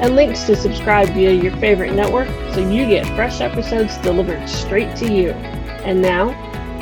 [0.00, 4.94] and links to subscribe via your favorite network so you get fresh episodes delivered straight
[4.96, 5.30] to you.
[5.84, 6.30] And now,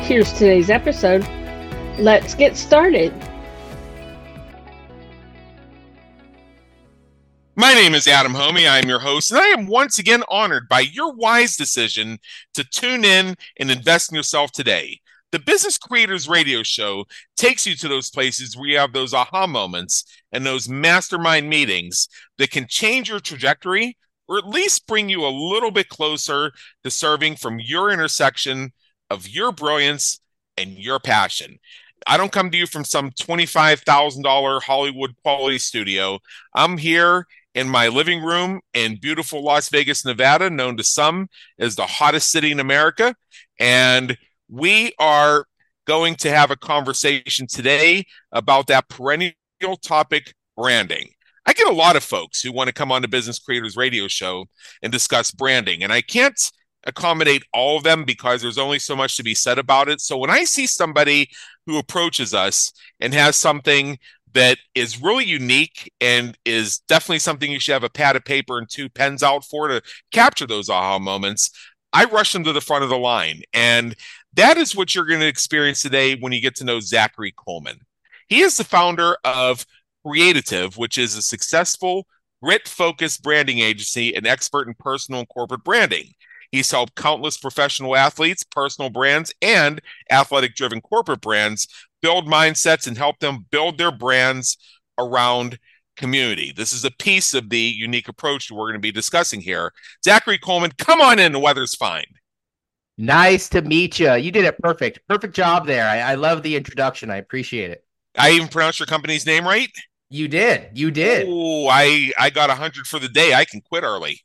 [0.03, 1.27] here's today's episode.
[1.99, 3.15] Let's get started.
[7.59, 8.69] My name is Adam Hommey.
[8.69, 12.19] I am your host, and I am once again honored by your wise decision
[12.53, 15.01] to tune in and invest in yourself today.
[15.37, 17.05] The Business Creators Radio Show
[17.37, 22.09] takes you to those places where you have those aha moments and those mastermind meetings
[22.39, 26.53] that can change your trajectory or at least bring you a little bit closer
[26.85, 28.73] to serving from your intersection
[29.11, 30.21] of your brilliance
[30.57, 31.59] and your passion.
[32.07, 36.19] I don't come to you from some $25,000 Hollywood quality studio.
[36.55, 41.77] I'm here in my living room in beautiful Las Vegas, Nevada, known to some as
[41.77, 43.15] the hottest city in America.
[43.61, 44.17] And
[44.49, 45.47] we are
[45.87, 49.35] going to have a conversation today about that perennial
[49.83, 51.11] topic branding.
[51.47, 54.09] I get a lot of folks who want to come on the Business Creators Radio
[54.09, 54.47] Show
[54.83, 56.39] and discuss branding, and I can't
[56.85, 60.01] accommodate all of them because there's only so much to be said about it.
[60.01, 61.29] So when I see somebody
[61.67, 63.99] who approaches us and has something
[64.35, 68.59] that is really unique and is definitely something you should have a pad of paper
[68.59, 69.83] and two pens out for to
[70.13, 71.51] capture those aha moments,
[71.93, 73.43] I rush them to the front of the line.
[73.53, 73.95] And
[74.37, 77.81] that is what you're going to experience today when you get to know Zachary Colman.
[78.29, 79.67] He is the founder of
[80.05, 82.07] Creatitive, which is a successful,
[82.41, 86.13] grit focused branding agency and expert in personal and corporate branding.
[86.53, 89.81] He's helped countless professional athletes, personal brands, and
[90.11, 91.67] athletic driven corporate brands
[92.03, 94.59] build mindsets and help them build their brands
[94.97, 95.59] around
[95.97, 96.53] community.
[96.55, 99.73] This is a piece of the unique approach that we're going to be discussing here.
[100.05, 101.33] Zachary Colman, come on in.
[101.33, 102.05] The weather's fine.
[102.99, 104.15] Nice to meet you.
[104.15, 105.01] You did it perfect.
[105.09, 105.87] Perfect job there.
[105.87, 107.11] I, I love the introduction.
[107.11, 107.85] I appreciate it.
[108.17, 109.71] I even pronounced your company's name right.
[110.09, 110.71] You did.
[110.75, 111.27] You did.
[111.29, 113.35] Oh, I I got a hundred for the day.
[113.35, 114.21] I can quit early.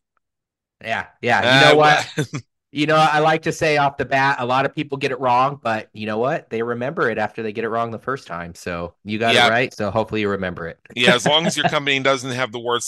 [0.81, 1.55] Yeah, yeah.
[1.55, 2.43] You know uh, what?
[2.71, 5.19] you know, I like to say off the bat, a lot of people get it
[5.19, 6.49] wrong, but you know what?
[6.49, 8.55] They remember it after they get it wrong the first time.
[8.55, 9.47] So you got yeah.
[9.47, 9.73] it right.
[9.73, 10.79] So hopefully you remember it.
[10.95, 12.83] yeah, as long as your company doesn't have the word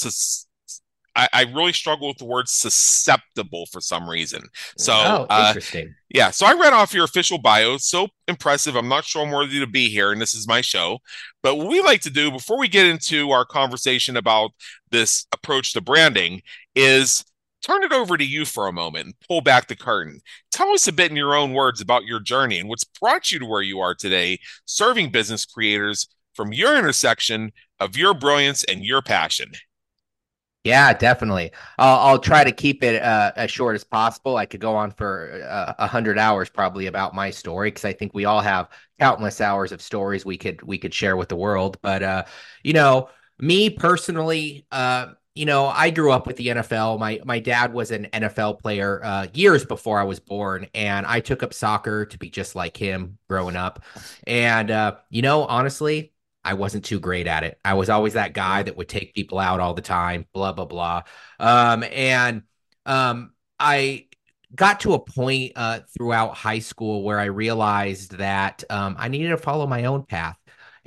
[1.15, 4.41] I, I, really struggle with the word susceptible for some reason.
[4.77, 5.87] So oh, uh, interesting.
[5.87, 6.31] Uh, yeah.
[6.31, 7.77] So I read off your official bio.
[7.77, 8.75] so impressive.
[8.75, 10.99] I'm not sure I'm worthy to be here, and this is my show.
[11.41, 14.51] But what we like to do before we get into our conversation about
[14.91, 16.41] this approach to branding
[16.75, 17.23] is
[17.63, 20.19] turn it over to you for a moment and pull back the curtain.
[20.51, 23.39] Tell us a bit in your own words about your journey and what's brought you
[23.39, 28.83] to where you are today, serving business creators from your intersection of your brilliance and
[28.83, 29.51] your passion.
[30.63, 31.51] Yeah, definitely.
[31.77, 34.37] I'll, I'll try to keep it uh, as short as possible.
[34.37, 37.83] I could go on for uh, a uh, hundred hours probably about my story because
[37.83, 41.27] I think we all have countless hours of stories we could we could share with
[41.27, 41.77] the world.
[41.81, 42.23] But uh,
[42.63, 43.09] you know,
[43.39, 46.97] me personally, uh, you know, I grew up with the NFL.
[46.97, 51.19] My my dad was an NFL player uh, years before I was born, and I
[51.19, 53.83] took up soccer to be just like him growing up.
[54.25, 56.12] And uh, you know, honestly,
[56.43, 57.59] I wasn't too great at it.
[57.63, 60.65] I was always that guy that would take people out all the time, blah blah
[60.65, 61.03] blah.
[61.39, 62.43] Um, and
[62.85, 64.07] um, I
[64.55, 69.29] got to a point uh, throughout high school where I realized that um, I needed
[69.29, 70.37] to follow my own path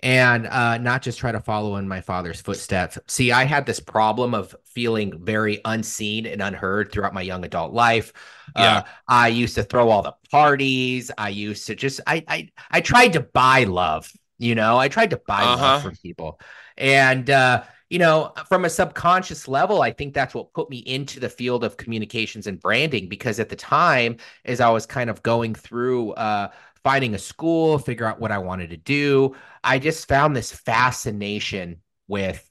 [0.02, 2.98] and uh, not just try to follow in my father's footsteps.
[3.08, 7.72] See, I had this problem of feeling very unseen and unheard throughout my young adult
[7.72, 8.12] life.
[8.56, 8.78] Yeah.
[8.78, 11.10] Uh, I used to throw all the parties.
[11.16, 15.10] I used to just I I I tried to buy love you know, I tried
[15.10, 15.62] to buy uh-huh.
[15.62, 16.40] love from people.
[16.76, 21.20] And, uh, you know, from a subconscious level, I think that's what put me into
[21.20, 25.22] the field of communications and branding because at the time, as I was kind of
[25.22, 26.50] going through, uh,
[26.82, 31.80] finding a school, figure out what I wanted to do, I just found this fascination
[32.08, 32.48] with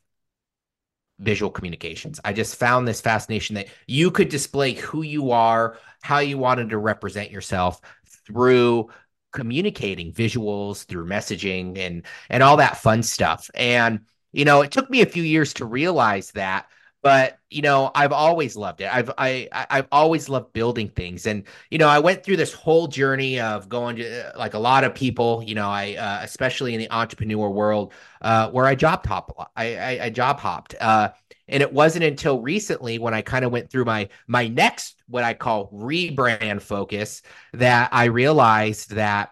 [1.19, 2.19] visual communications.
[2.25, 6.69] I just found this fascination that you could display who you are, how you wanted
[6.69, 7.79] to represent yourself
[8.25, 8.89] through
[9.35, 13.51] communicating visuals through messaging and and all that fun stuff.
[13.53, 13.99] And
[14.33, 16.67] you know it took me a few years to realize that
[17.01, 18.93] but you know i've always loved it.
[18.93, 21.27] I've i i've always loved building things.
[21.27, 24.83] And you know i went through this whole journey of going to like a lot
[24.83, 29.05] of people you know i uh, especially in the entrepreneur world uh, where i job
[29.05, 30.75] hopped i i, I job hopped.
[30.81, 31.09] Uh,
[31.47, 35.23] And it wasn't until recently when I kind of went through my my next what
[35.23, 37.21] I call rebrand focus
[37.53, 39.31] that I realized that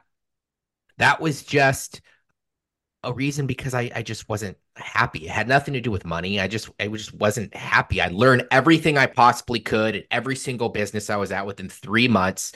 [0.98, 2.01] that was just
[3.04, 5.25] a reason because I, I just wasn't happy.
[5.25, 6.39] It had nothing to do with money.
[6.39, 8.01] I just I just wasn't happy.
[8.01, 12.07] I learned everything I possibly could at every single business I was at within three
[12.07, 12.54] months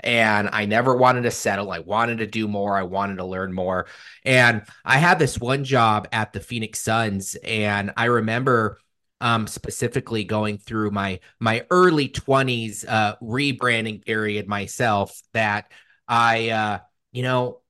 [0.00, 1.70] and I never wanted to settle.
[1.70, 2.76] I wanted to do more.
[2.76, 3.86] I wanted to learn more.
[4.24, 8.78] And I had this one job at the Phoenix Suns, and I remember
[9.20, 15.70] um, specifically going through my my early 20s uh, rebranding period myself that
[16.06, 16.78] I uh,
[17.12, 17.60] you know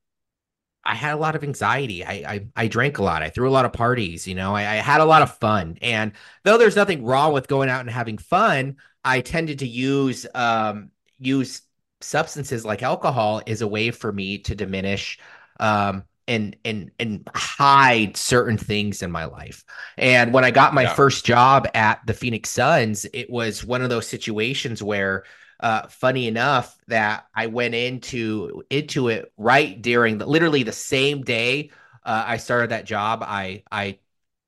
[0.87, 2.05] I had a lot of anxiety.
[2.05, 3.21] I, I, I drank a lot.
[3.21, 4.25] I threw a lot of parties.
[4.25, 5.77] You know, I, I, had a lot of fun.
[5.81, 6.13] And
[6.45, 10.91] though there's nothing wrong with going out and having fun, I tended to use um
[11.19, 11.61] use
[12.01, 15.19] substances like alcohol as a way for me to diminish
[15.59, 19.63] um and and and hide certain things in my life.
[19.97, 20.93] And when I got my yeah.
[20.93, 25.23] first job at the Phoenix Suns, it was one of those situations where
[25.59, 31.23] uh, funny enough that I went into into it right during the literally the same
[31.23, 31.71] day
[32.07, 33.21] uh, I started that job.
[33.21, 33.99] I I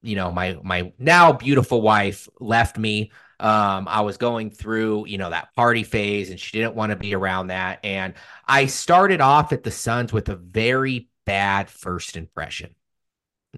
[0.01, 3.11] you know my my now beautiful wife left me.
[3.41, 6.95] Um, I was going through you know that party phase, and she didn't want to
[6.95, 7.79] be around that.
[7.83, 8.13] And
[8.47, 12.73] I started off at the Suns with a very bad first impression.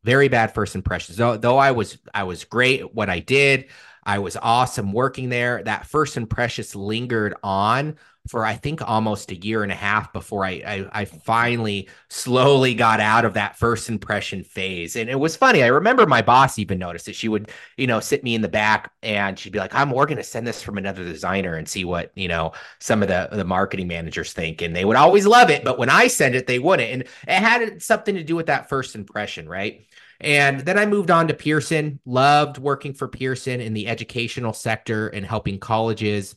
[0.04, 1.16] Very bad first impression.
[1.16, 3.70] Though though I was I was great at what I did.
[4.04, 5.64] I was awesome working there.
[5.64, 7.96] That first impression lingered on
[8.28, 12.76] for I think almost a year and a half before I, I, I finally slowly
[12.76, 14.96] got out of that first impression phase.
[14.96, 15.64] And it was funny.
[15.64, 18.48] I remember my boss even noticed that she would, you know, sit me in the
[18.48, 21.84] back and she'd be like, I'm we're gonna send this from another designer and see
[21.84, 24.62] what, you know, some of the the marketing managers think.
[24.62, 26.92] And they would always love it, but when I send it, they wouldn't.
[26.92, 29.86] And it had something to do with that first impression, right?
[30.20, 35.08] And then I moved on to Pearson, loved working for Pearson in the educational sector
[35.08, 36.36] and helping colleges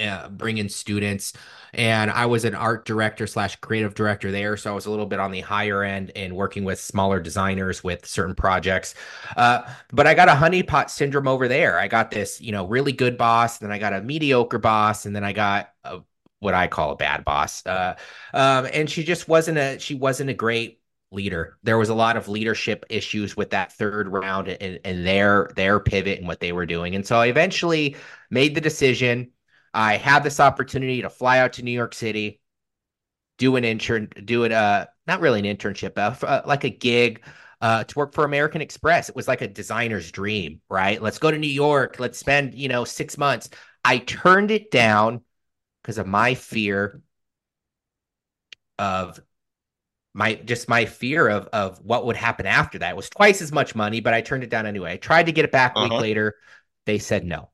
[0.00, 1.32] uh, bring in students.
[1.74, 4.56] And I was an art director slash creative director there.
[4.56, 7.84] So I was a little bit on the higher end and working with smaller designers
[7.84, 8.94] with certain projects.
[9.36, 9.62] Uh,
[9.92, 11.78] but I got a honeypot syndrome over there.
[11.78, 13.58] I got this, you know, really good boss.
[13.58, 15.04] Then I got a mediocre boss.
[15.04, 16.00] And then I got a,
[16.38, 17.64] what I call a bad boss.
[17.66, 17.94] Uh,
[18.32, 20.80] um, and she just wasn't a, she wasn't a great
[21.12, 21.56] leader.
[21.62, 25.78] There was a lot of leadership issues with that third round and, and their their
[25.78, 26.94] pivot and what they were doing.
[26.94, 27.96] And so I eventually
[28.30, 29.30] made the decision.
[29.76, 32.40] I had this opportunity to fly out to New York City,
[33.36, 37.22] do an intern, do it uh not really an internship, uh, uh, like a gig
[37.60, 39.08] uh, to work for American Express.
[39.08, 41.00] It was like a designer's dream, right?
[41.00, 41.98] Let's go to New York.
[41.98, 43.50] Let's spend, you know, six months.
[43.84, 45.22] I turned it down
[45.82, 47.02] because of my fear
[48.78, 49.20] of
[50.12, 53.52] my just my fear of of what would happen after that it was twice as
[53.52, 54.94] much money, but I turned it down anyway.
[54.94, 55.88] I tried to get it back a uh-huh.
[55.94, 56.34] week later.
[56.86, 57.50] They said no.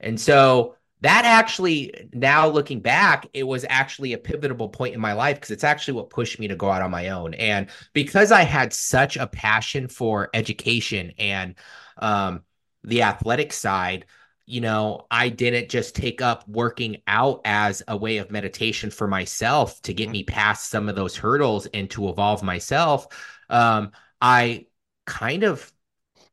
[0.00, 5.12] And so that actually now looking back it was actually a pivotal point in my
[5.12, 8.32] life because it's actually what pushed me to go out on my own and because
[8.32, 11.54] i had such a passion for education and
[11.98, 12.42] um,
[12.82, 14.06] the athletic side
[14.50, 19.06] you know, I didn't just take up working out as a way of meditation for
[19.06, 20.12] myself to get mm-hmm.
[20.12, 23.06] me past some of those hurdles and to evolve myself.
[23.48, 24.66] Um, I
[25.06, 25.72] kind of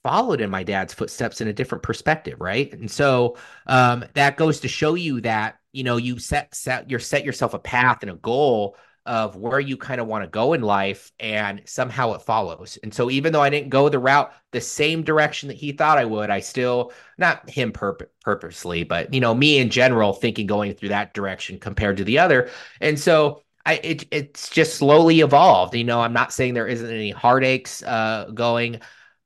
[0.07, 2.71] followed in my dad's footsteps in a different perspective, right?
[2.71, 6.97] And so um, that goes to show you that you know you set set you
[6.97, 10.53] set yourself a path and a goal of where you kind of want to go
[10.53, 12.77] in life and somehow it follows.
[12.83, 15.97] And so even though I didn't go the route the same direction that he thought
[15.97, 20.47] I would, I still not him purp- purposely, but you know, me in general thinking
[20.47, 22.49] going through that direction compared to the other.
[22.79, 25.75] And so I it it's just slowly evolved.
[25.75, 28.79] You know, I'm not saying there isn't any heartaches uh going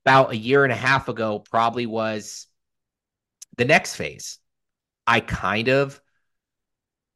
[0.05, 2.47] about a year and a half ago probably was
[3.57, 4.39] the next phase.
[5.05, 6.01] I kind of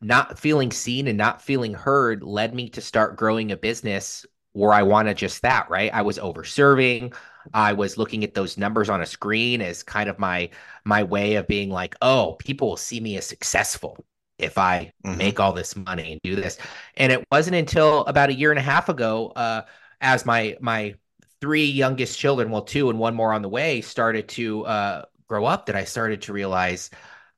[0.01, 4.71] not feeling seen and not feeling heard led me to start growing a business where
[4.71, 5.93] I wanted just that, right?
[5.93, 7.13] I was over serving.
[7.53, 10.49] I was looking at those numbers on a screen as kind of my
[10.83, 13.97] my way of being like, oh, people will see me as successful
[14.37, 15.17] if I mm-hmm.
[15.17, 16.57] make all this money and do this.
[16.95, 19.63] And it wasn't until about a year and a half ago, uh,
[20.01, 20.95] as my my
[21.45, 25.45] three youngest children, well, two and one more on the way, started to uh, grow
[25.45, 26.89] up, that I started to realize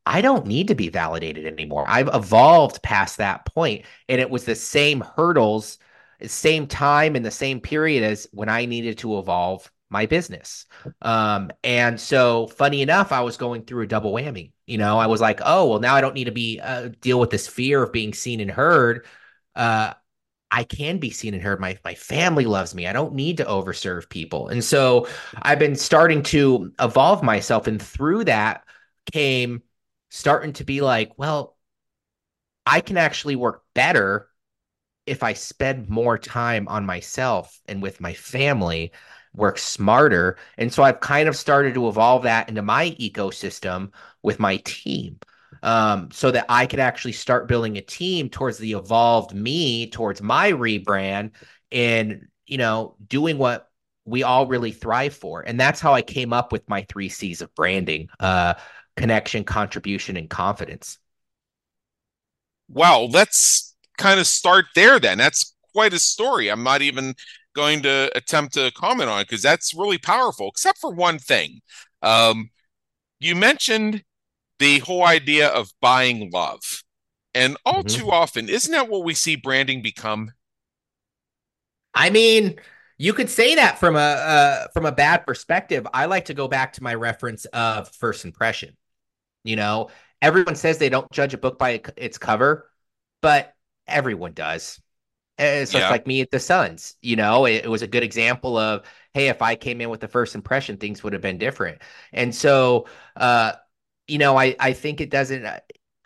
[0.06, 1.84] I don't need to be validated anymore.
[1.86, 5.78] I've evolved past that point, and it was the same hurdles,
[6.26, 10.68] same time, in the same period as when I needed to evolve my business.
[11.02, 14.54] Um, and so, funny enough, I was going through a double whammy.
[14.68, 17.20] You know, I was like, oh, well, now I don't need to be uh, deal
[17.20, 19.06] with this fear of being seen and heard.
[19.54, 19.96] Uh,
[20.52, 21.60] I can be seen and heard.
[21.60, 22.88] My my family loves me.
[22.88, 24.48] I don't need to overserve people.
[24.48, 25.08] And so
[25.42, 27.68] I've been starting to evolve myself.
[27.68, 28.64] And through that
[29.12, 29.62] came
[30.10, 31.58] starting to be like, well,
[32.66, 34.30] I can actually work better
[35.06, 38.92] if I spend more time on myself and with my family,
[39.34, 40.38] work smarter.
[40.58, 45.20] And so I've kind of started to evolve that into my ecosystem with my team
[45.64, 50.22] um, so that I could actually start building a team towards the evolved me, towards
[50.22, 51.32] my rebrand,
[51.72, 53.70] and you know, doing what
[54.06, 55.42] we all really thrive for.
[55.42, 58.56] And that's how I came up with my three C's of branding: uh,
[58.96, 60.98] connection, contribution, and confidence.
[62.70, 65.00] Wow, let's kind of start there.
[65.00, 66.50] Then that's quite a story.
[66.50, 67.14] I'm not even
[67.56, 70.50] going to attempt to comment on it because that's really powerful.
[70.50, 71.62] Except for one thing,
[72.02, 72.50] um,
[73.20, 74.04] you mentioned
[74.60, 76.84] the whole idea of buying love.
[77.34, 78.02] And all mm-hmm.
[78.02, 80.32] too often, isn't that what we see branding become?
[81.94, 82.60] I mean,
[82.98, 85.88] you could say that from a uh, from a bad perspective.
[85.94, 88.76] I like to go back to my reference of first impression.
[89.44, 89.90] You know,
[90.22, 92.70] everyone says they don't judge a book by its cover,
[93.22, 93.54] but
[93.88, 94.82] everyone does.
[95.38, 95.90] It's yeah.
[95.90, 96.96] like me at the Suns.
[97.02, 98.84] You know, it, it was a good example of
[99.14, 101.82] hey, if I came in with the first impression, things would have been different.
[102.14, 103.54] And so, uh,
[104.08, 105.46] you know, I I think it doesn't.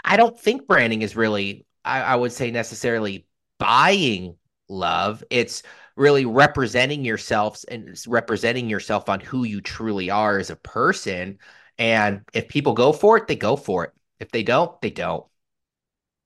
[0.04, 3.28] I don't think branding is really, I, I would say, necessarily
[3.60, 4.36] buying
[4.70, 5.24] love.
[5.30, 5.64] It's
[5.96, 11.38] really representing yourselves and representing yourself on who you truly are as a person.
[11.78, 13.92] And if people go for it, they go for it.
[14.20, 15.26] If they don't, they don't.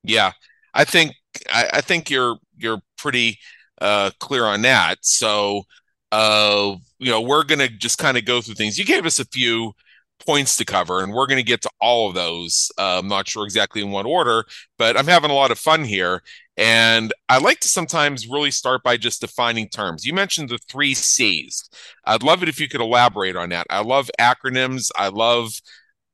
[0.03, 0.32] Yeah,
[0.74, 1.13] I think
[1.51, 3.39] I, I think you're you're pretty
[3.82, 4.98] uh, clear on that.
[5.01, 5.63] So,
[6.12, 8.77] uh, you know, we're gonna just kind of go through things.
[8.77, 9.74] You gave us a few
[10.20, 12.72] points to cover, and we're going to get to all of those.
[12.78, 14.46] Uh, I'm not sure exactly in what order,
[14.78, 16.22] but I'm having a lot of fun here.
[16.58, 20.06] And I like to sometimes really start by just defining terms.
[20.06, 21.70] You mentioned the three C's.
[22.06, 23.68] I'd love it if you could elaborate on that.
[23.70, 24.90] I love acronyms.
[24.96, 25.52] I love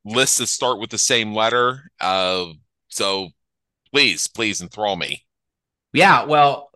[0.03, 1.91] lists that start with the same letter.
[1.99, 2.47] Uh,
[2.87, 3.29] so
[3.91, 5.25] please, please enthrall me.
[5.93, 6.70] Yeah, well,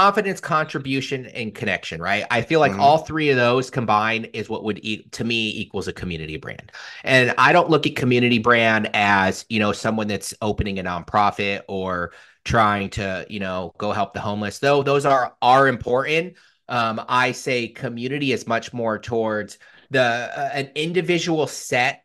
[0.00, 2.24] confidence, contribution, and connection, right?
[2.30, 2.80] I feel like mm-hmm.
[2.80, 6.72] all three of those combined is what would e- to me equals a community brand.
[7.04, 11.60] And I don't look at community brand as, you know, someone that's opening a nonprofit
[11.68, 12.12] or
[12.46, 14.58] trying to, you know, go help the homeless.
[14.58, 16.36] Though those are are important.
[16.70, 19.58] Um, I say community is much more towards
[19.90, 22.04] the uh, an individual set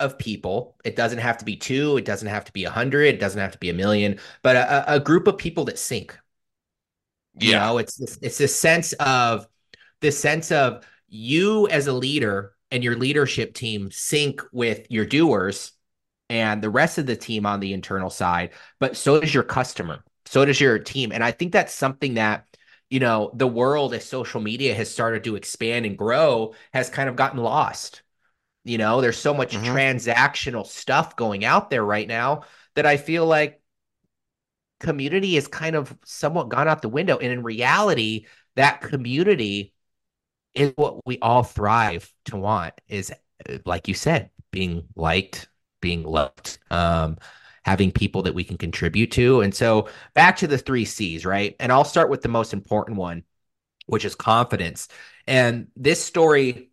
[0.00, 0.76] of people.
[0.84, 1.96] It doesn't have to be two.
[1.96, 3.14] It doesn't have to be a hundred.
[3.14, 4.18] It doesn't have to be a million.
[4.42, 6.18] But a, a group of people that sync,
[7.38, 7.66] you yeah.
[7.66, 9.46] know, it's it's this sense of
[10.00, 15.72] this sense of you as a leader and your leadership team sync with your doers
[16.28, 18.50] and the rest of the team on the internal side,
[18.80, 21.12] but so does your customer, so does your team.
[21.12, 22.46] And I think that's something that,
[22.90, 27.08] you know, the world as social media has started to expand and grow has kind
[27.08, 28.02] of gotten lost.
[28.64, 29.64] You know, there's so much mm-hmm.
[29.66, 32.42] transactional stuff going out there right now
[32.74, 33.60] that I feel like
[34.80, 37.18] community is kind of somewhat gone out the window.
[37.18, 39.74] And in reality, that community
[40.54, 43.12] is what we all thrive to want is
[43.64, 45.48] like you said, being liked,
[45.80, 47.18] being loved, um,
[47.64, 49.40] having people that we can contribute to.
[49.40, 51.56] And so back to the three C's, right?
[51.60, 53.24] And I'll start with the most important one,
[53.86, 54.88] which is confidence.
[55.26, 56.70] And this story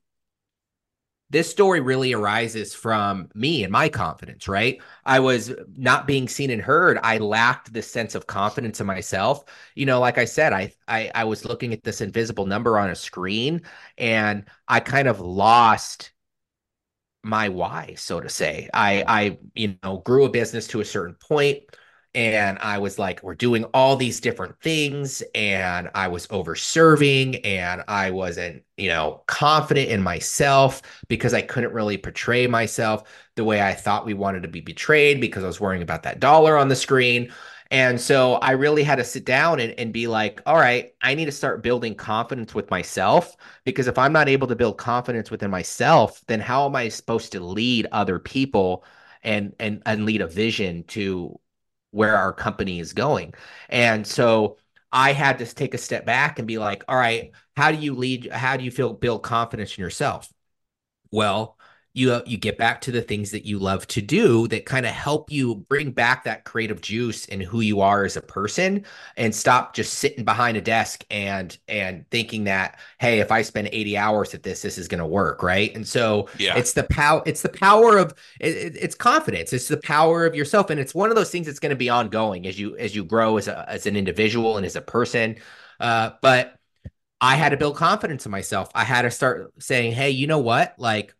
[1.33, 4.81] this story really arises from me and my confidence, right?
[5.05, 6.99] I was not being seen and heard.
[7.03, 9.43] I lacked this sense of confidence in myself.
[9.75, 12.91] You know, like I said, I, I I was looking at this invisible number on
[12.91, 13.63] a screen
[13.97, 16.11] and I kind of lost
[17.23, 18.69] my why, so to say.
[18.73, 21.63] I I you know, grew a business to a certain point
[22.15, 27.37] and I was like, we're doing all these different things, and I was over serving,
[27.37, 33.03] and I wasn't, you know, confident in myself because I couldn't really portray myself
[33.35, 36.19] the way I thought we wanted to be betrayed because I was worrying about that
[36.19, 37.31] dollar on the screen.
[37.71, 41.15] And so I really had to sit down and, and be like, all right, I
[41.15, 45.31] need to start building confidence with myself because if I'm not able to build confidence
[45.31, 48.85] within myself, then how am I supposed to lead other people
[49.23, 51.39] and and and lead a vision to
[51.93, 53.33] where our company is going.
[53.69, 54.57] And so
[54.91, 57.95] I had to take a step back and be like, all right, how do you
[57.95, 58.31] lead?
[58.31, 60.27] How do you feel build confidence in yourself?
[61.11, 61.57] Well,
[61.93, 64.91] you you get back to the things that you love to do that kind of
[64.91, 68.83] help you bring back that creative juice and who you are as a person
[69.15, 73.69] and stop just sitting behind a desk and and thinking that hey if i spend
[73.71, 76.57] 80 hours at this this is going to work right and so yeah.
[76.57, 80.71] it's the power it's the power of it, it's confidence it's the power of yourself
[80.71, 83.03] and it's one of those things that's going to be ongoing as you as you
[83.03, 85.35] grow as a as an individual and as a person
[85.79, 86.55] uh but
[87.21, 88.69] I had to build confidence in myself.
[88.75, 90.75] I had to start saying, hey, you know what?
[90.77, 91.15] Like,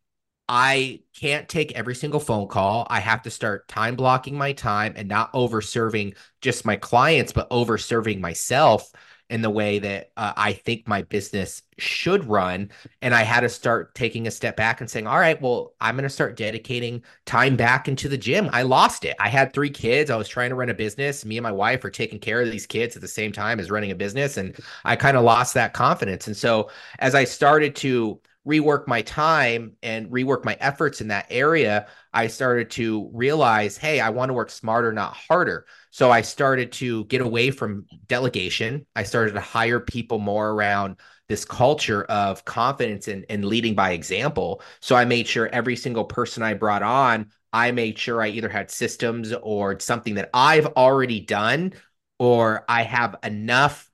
[0.50, 2.86] I can't take every single phone call.
[2.90, 7.32] I have to start time blocking my time and not over serving just my clients,
[7.32, 8.92] but over serving myself
[9.30, 12.70] in the way that uh, I think my business should run.
[13.02, 15.96] And I had to start taking a step back and saying, all right, well, I'm
[15.96, 18.50] going to start dedicating time back into the gym.
[18.52, 19.16] I lost it.
[19.20, 20.12] I had three kids.
[20.12, 21.26] I was trying to run a business.
[21.26, 23.72] Me and my wife are taking care of these kids at the same time as
[23.72, 24.38] running a business.
[24.38, 26.28] And I kind of lost that confidence.
[26.28, 26.70] And so
[27.00, 32.28] as I started to, rework my time and rework my efforts in that area, I
[32.28, 35.66] started to realize, hey, I want to work smarter, not harder.
[35.92, 38.86] So I started to get away from delegation.
[38.96, 40.98] I started to hire people more around
[41.30, 44.62] this culture of confidence and, and leading by example.
[44.82, 48.50] So I made sure every single person I brought on, I made sure I either
[48.50, 51.74] had systems or something that I've already done
[52.20, 53.90] or I have enough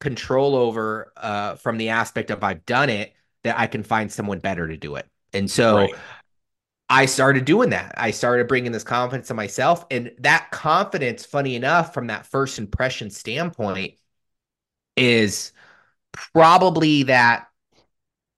[0.00, 3.14] control over uh, from the aspect of I've done it
[3.44, 5.06] that I can find someone better to do it.
[5.32, 5.94] And so right.
[6.88, 7.94] I started doing that.
[7.96, 9.86] I started bringing this confidence to myself.
[9.90, 13.94] And that confidence, funny enough, from that first impression standpoint,
[14.96, 15.52] is
[16.12, 17.48] probably that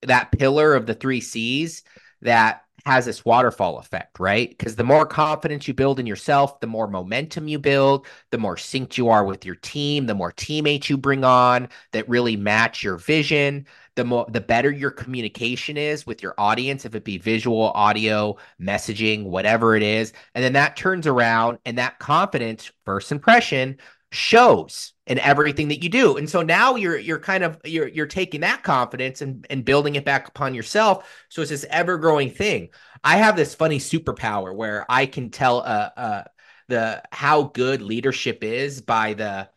[0.03, 1.83] that pillar of the three C's
[2.21, 4.49] that has this waterfall effect, right?
[4.49, 8.55] Because the more confidence you build in yourself, the more momentum you build, the more
[8.55, 12.83] synced you are with your team, the more teammates you bring on that really match
[12.83, 17.17] your vision, the more the better your communication is with your audience, if it be
[17.17, 20.13] visual, audio, messaging, whatever it is.
[20.33, 23.77] And then that turns around and that confidence, first impression,
[24.11, 26.17] shows in everything that you do.
[26.17, 29.95] And so now you're you're kind of you're you're taking that confidence and and building
[29.95, 31.09] it back upon yourself.
[31.29, 32.69] So it's this ever growing thing.
[33.03, 36.23] I have this funny superpower where I can tell uh uh
[36.67, 39.49] the how good leadership is by the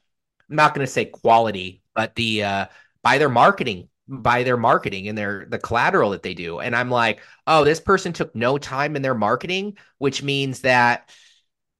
[0.50, 2.66] I'm not going to say quality, but the uh
[3.02, 6.60] by their marketing by their marketing and their the collateral that they do.
[6.60, 11.10] And I'm like, oh, this person took no time in their marketing, which means that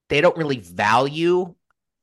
[0.09, 1.55] they don't really value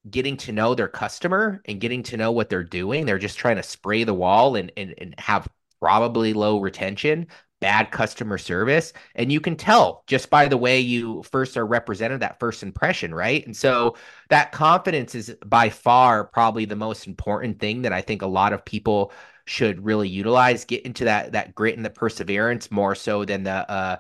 [0.09, 3.05] getting to know their customer and getting to know what they're doing.
[3.05, 5.47] They're just trying to spray the wall and, and, and have
[5.79, 7.27] probably low retention,
[7.59, 8.93] bad customer service.
[9.15, 13.13] And you can tell just by the way you first are represented, that first impression,
[13.13, 13.45] right?
[13.45, 13.95] And so
[14.29, 18.53] that confidence is by far probably the most important thing that I think a lot
[18.53, 19.11] of people
[19.45, 23.51] should really utilize, get into that that grit and the perseverance more so than the
[23.51, 23.97] uh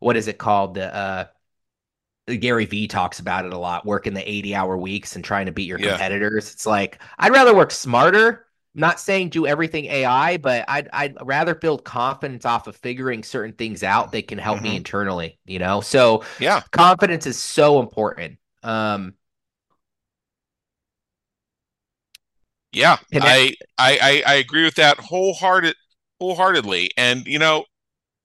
[0.00, 0.74] what is it called?
[0.74, 1.24] The uh
[2.36, 5.52] Gary Vee talks about it a lot, working the 80 hour weeks and trying to
[5.52, 5.90] beat your yeah.
[5.90, 6.52] competitors.
[6.52, 8.46] It's like, I'd rather work smarter.
[8.74, 13.22] I'm not saying do everything AI, but I'd, I'd rather build confidence off of figuring
[13.22, 14.64] certain things out that can help mm-hmm.
[14.64, 15.80] me internally, you know?
[15.80, 18.38] So, yeah, confidence is so important.
[18.62, 19.14] Um,
[22.72, 25.74] yeah, I, I, I agree with that wholehearted,
[26.20, 26.90] wholeheartedly.
[26.96, 27.64] And, you know,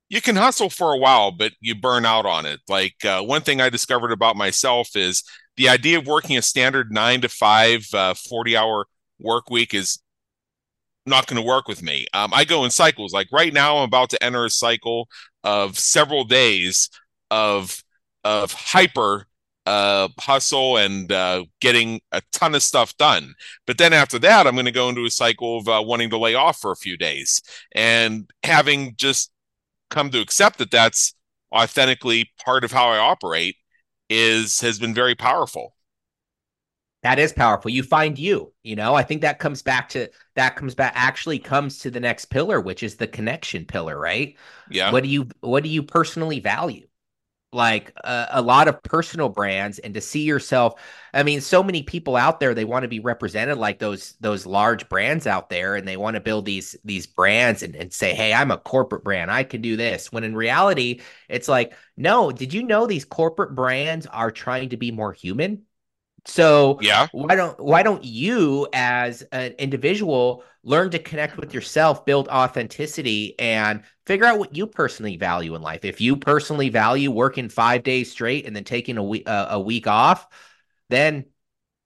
[0.10, 2.60] you can hustle for a while, but you burn out on it.
[2.67, 5.23] Like uh, one thing I discovered about myself is
[5.58, 8.86] the idea of working a standard nine to five, uh, 40 hour
[9.19, 9.99] work week is
[11.06, 12.06] not going to work with me.
[12.13, 13.13] Um, I go in cycles.
[13.13, 15.08] Like right now, I'm about to enter a cycle
[15.43, 16.89] of several days
[17.32, 17.84] of
[18.23, 19.27] of hyper
[19.65, 23.34] uh, hustle and uh, getting a ton of stuff done.
[23.65, 26.17] But then after that, I'm going to go into a cycle of uh, wanting to
[26.17, 27.41] lay off for a few days
[27.73, 29.32] and having just
[29.89, 31.13] come to accept that that's
[31.54, 33.56] authentically part of how I operate
[34.10, 35.76] is has been very powerful.
[37.04, 37.69] That is powerful.
[37.69, 41.38] You find you, you know, I think that comes back to that comes back actually
[41.38, 44.38] comes to the next pillar, which is the connection pillar, right?
[44.69, 44.91] Yeah.
[44.91, 46.88] What do you what do you personally value?
[47.53, 50.81] Like a, a, lot of personal brands and to see yourself
[51.13, 54.45] i mean so many people out there they want to be represented like those those
[54.45, 58.13] large brands out there and they want to build these these brands and, and say
[58.13, 59.31] hey i'm a corporate brand.
[59.31, 60.11] I can do this.
[60.11, 64.77] When in reality it's like no did you know these corporate brands are trying to
[64.77, 65.63] be more human
[66.25, 72.05] so yeah, why don't why don't you as an individual learn to connect with yourself,
[72.05, 75.83] build authenticity, and figure out what you personally value in life.
[75.83, 79.59] If you personally value working five days straight and then taking a week uh, a
[79.59, 80.27] week off,
[80.89, 81.25] then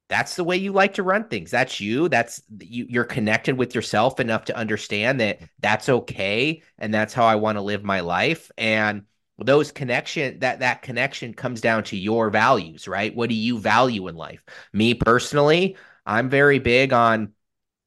[0.09, 1.51] that's the way you like to run things.
[1.51, 2.07] That's you.
[2.07, 7.25] That's you, you're connected with yourself enough to understand that that's okay and that's how
[7.25, 8.51] I want to live my life.
[8.57, 9.03] And
[9.39, 13.15] those connection that that connection comes down to your values right?
[13.15, 14.43] What do you value in life?
[14.73, 17.33] Me personally i'm very big on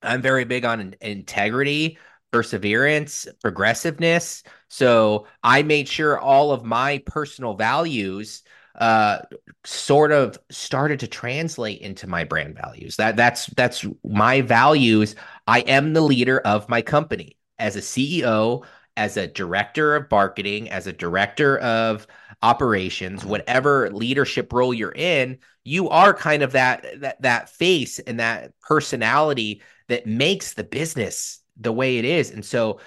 [0.02, 1.98] i'm very big on integrity
[2.30, 4.44] perseverance progressiveness.
[4.68, 8.42] So i made sure all of my personal values
[8.76, 9.18] uh
[9.64, 12.96] sort of started to translate into my brand values.
[12.96, 15.16] That that's that's my values.
[15.46, 17.36] I am the leader of my company.
[17.58, 18.64] As a ceo
[18.96, 22.06] as a director of marketing, as a director of
[22.42, 23.30] operations, mm-hmm.
[23.30, 28.52] whatever leadership role you're in, you are kind of that that that face and that
[28.60, 32.30] personality that makes the business the way it is.
[32.30, 32.80] And so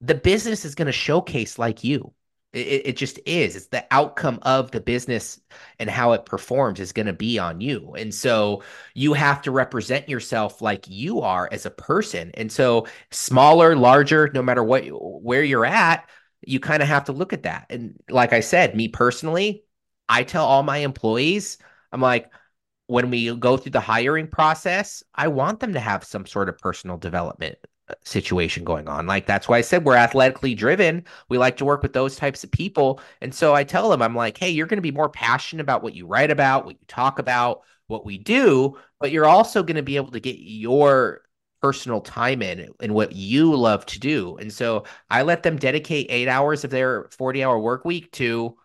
[0.00, 2.12] the business is going to showcase like you.
[2.54, 3.56] It, it just is.
[3.56, 5.40] It's the outcome of the business
[5.78, 7.94] and how it performs is going to be on you.
[7.94, 8.62] And so
[8.94, 12.30] you have to represent yourself like you are as a person.
[12.34, 16.08] And so smaller, larger, no matter what where you're at,
[16.46, 17.66] you kind of have to look at that.
[17.70, 19.64] And like I said, me personally,
[20.08, 21.58] I tell all my employees,
[21.92, 22.30] I'm like,
[22.86, 26.58] when we go through the hiring process, I want them to have some sort of
[26.58, 27.56] personal development
[28.02, 29.06] situation going on.
[29.06, 31.04] Like that's why I said we're athletically driven.
[31.28, 33.00] We like to work with those types of people.
[33.20, 35.82] And so I tell them, I'm like, hey, you're going to be more passionate about
[35.82, 39.76] what you write about, what you talk about, what we do, but you're also going
[39.76, 41.22] to be able to get your
[41.60, 44.36] personal time in and what you love to do.
[44.38, 48.56] And so I let them dedicate eight hours of their 40 hour work week to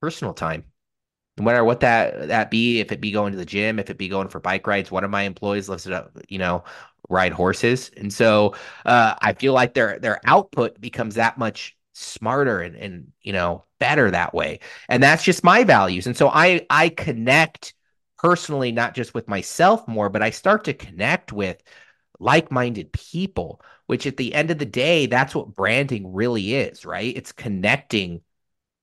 [0.00, 0.64] personal time
[1.38, 3.98] no matter what that that be if it be going to the gym if it
[3.98, 6.64] be going for bike rides one of my employees lifts it up you know
[7.08, 7.90] ride horses.
[7.96, 13.12] And so uh, i feel like their their output becomes that much smarter and and
[13.22, 14.60] you know better that way.
[14.88, 16.06] And that's just my values.
[16.06, 17.74] And so i i connect
[18.18, 21.62] personally not just with myself more but i start to connect with
[22.18, 27.16] like-minded people which at the end of the day that's what branding really is right?
[27.16, 28.22] It's connecting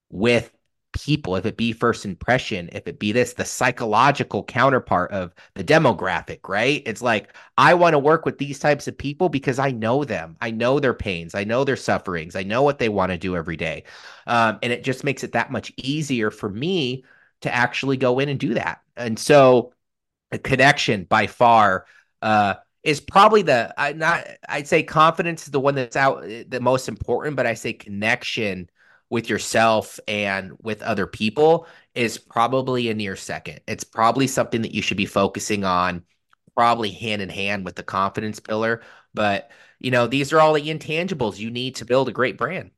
[0.09, 0.54] with
[0.95, 5.63] people, if it be first impression, if it be this, the psychological counterpart of the
[5.63, 6.81] demographic, right?
[6.86, 10.38] It's like, I want to work with these types of people because I know them.
[10.41, 11.36] I know their pains.
[11.36, 12.36] I know their sufferings.
[12.36, 13.84] I know what they want to do every day.
[14.25, 17.03] Um, and it just makes it that much easier for me
[17.41, 18.81] to actually go in and do that.
[18.95, 19.73] And so,
[20.31, 21.86] a connection by far
[22.21, 26.60] uh, is probably the I not I'd say confidence is the one that's out the
[26.62, 28.69] most important, but I say connection
[29.09, 33.61] with yourself and with other people is probably a near second.
[33.67, 36.03] It's probably something that you should be focusing on,
[36.55, 38.81] probably hand in hand with the confidence pillar.
[39.13, 42.71] But, you know, these are all the intangibles you need to build a great brand.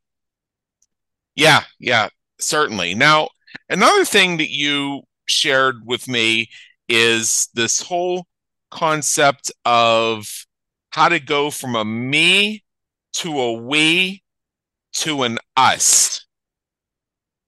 [1.35, 2.09] Yeah, yeah,
[2.39, 2.95] certainly.
[2.95, 3.29] Now,
[3.69, 6.49] another thing that you shared with me
[6.89, 8.27] is this whole
[8.69, 10.45] concept of
[10.89, 12.63] how to go from a me
[13.13, 14.23] to a we
[14.97, 16.25] to an us.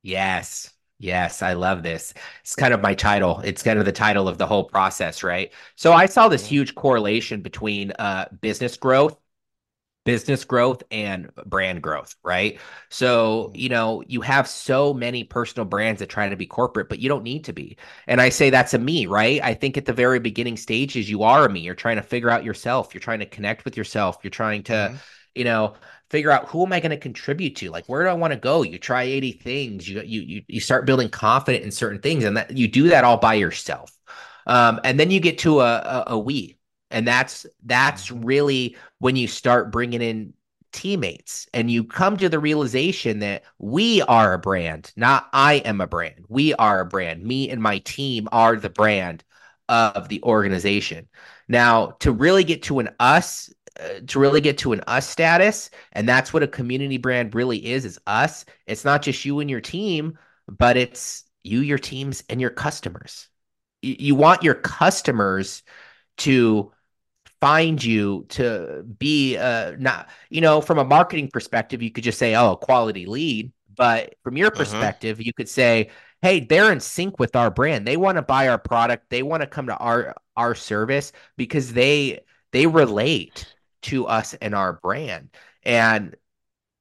[0.04, 0.72] Yes.
[1.02, 2.14] Yes, I love this.
[2.42, 3.40] It's kind of my title.
[3.46, 5.54] It's kind of the title of the whole process, right?
[5.76, 9.18] So I saw this huge correlation between uh, business growth,
[10.04, 12.60] business growth, and brand growth, right?
[12.90, 17.00] So, you know, you have so many personal brands that try to be corporate, but
[17.00, 17.78] you don't need to be.
[18.06, 19.42] And I say that's a me, right?
[19.42, 21.62] I think at the very beginning stages, you are a me.
[21.62, 22.94] You're trying to figure out yourself.
[22.94, 24.18] You're trying to connect with yourself.
[24.22, 24.96] You're trying to, mm-hmm.
[25.36, 25.76] you know,
[26.10, 27.70] figure out who am I going to contribute to?
[27.70, 28.64] Like, where do I want to go?
[28.64, 29.88] You try 80 things.
[29.88, 33.18] You, you, you, start building confidence in certain things and that you do that all
[33.18, 33.92] by yourself.
[34.48, 36.58] Um, and then you get to a, a, a we,
[36.90, 40.34] and that's, that's really when you start bringing in
[40.72, 45.82] teammates and you come to the realization that we are a brand, not I am
[45.82, 46.26] a brand.
[46.28, 47.24] We are a brand.
[47.24, 49.24] Me and my team are the brand
[49.68, 51.08] of the organization.
[51.48, 53.52] Now, to really get to an us
[54.08, 57.86] to really get to an us status and that's what a community brand really is
[57.86, 58.46] is us.
[58.68, 60.18] It's not just you and your team
[60.50, 63.28] but it's you your teams and your customers.
[63.82, 65.64] You, you want your customers
[66.18, 66.72] to
[67.40, 72.20] find you to be uh not you know from a marketing perspective you could just
[72.20, 73.52] say oh quality lead.
[73.76, 74.58] But from your uh-huh.
[74.58, 75.24] perspective uh-huh.
[75.26, 75.90] you could say
[76.22, 77.88] hey they're in sync with our brand.
[77.88, 79.10] They want to buy our product.
[79.10, 84.54] They want to come to our our service because they they relate to us and
[84.54, 85.30] our brand.
[85.64, 86.16] And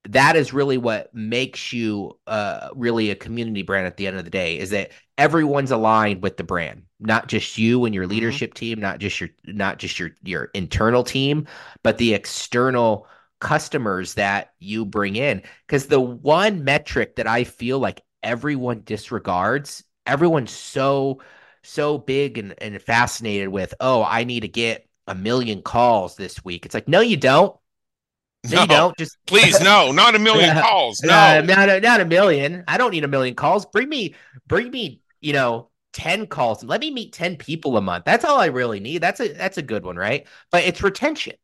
[0.08, 4.24] that is really what makes you uh, really a community brand at the end of
[4.24, 8.12] the day is that everyone's aligned with the brand not just you and your mm-hmm.
[8.12, 8.58] leadership mm-hmm.
[8.58, 11.46] team not just your not just your your internal team
[11.82, 13.06] but the external
[13.40, 19.84] customers that you bring in because the one metric that i feel like everyone disregards
[20.06, 21.20] everyone's so
[21.62, 26.44] so big and, and fascinated with oh i need to get a million calls this
[26.44, 26.64] week.
[26.64, 27.56] It's like, no, you don't.
[28.48, 28.96] No, you don't.
[28.96, 31.00] Just please, no, not a million calls.
[31.02, 32.64] No, uh, not, a, not a million.
[32.68, 33.66] I don't need a million calls.
[33.66, 34.14] Bring me,
[34.46, 36.62] bring me, you know, 10 calls.
[36.62, 38.04] Let me meet 10 people a month.
[38.04, 38.98] That's all I really need.
[38.98, 40.26] That's a that's a good one, right?
[40.52, 41.34] But it's retention.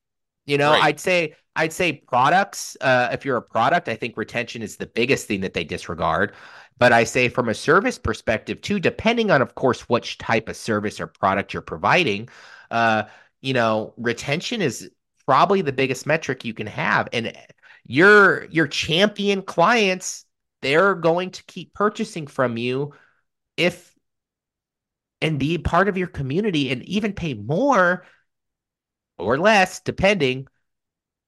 [0.47, 0.85] You know, right.
[0.85, 2.77] I'd say I'd say products.
[2.81, 6.35] Uh, if you're a product, I think retention is the biggest thing that they disregard.
[6.79, 10.57] But I say from a service perspective too, depending on, of course, which type of
[10.57, 12.29] service or product you're providing,
[12.71, 13.05] uh,
[13.45, 14.91] you know, retention is
[15.27, 17.11] probably the biggest metric you can have.
[17.13, 17.37] And
[17.85, 20.25] your your champion clients,
[20.63, 22.95] they're going to keep purchasing from you
[23.59, 23.95] if
[25.21, 28.07] and be part of your community and even pay more
[29.19, 30.47] or less, depending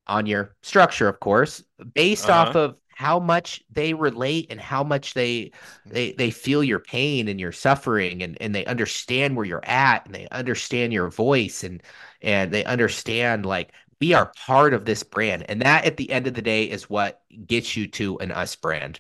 [0.07, 2.49] on your structure, of course, based uh-huh.
[2.49, 5.53] off of how much they relate and how much they
[5.85, 10.07] they they feel your pain and your suffering and and they understand where you're at
[10.07, 11.83] and they understand your voice and
[12.23, 15.45] and they understand like we are part of this brand.
[15.51, 18.57] And that at the end of the day is what gets you to an us
[18.57, 18.99] brand.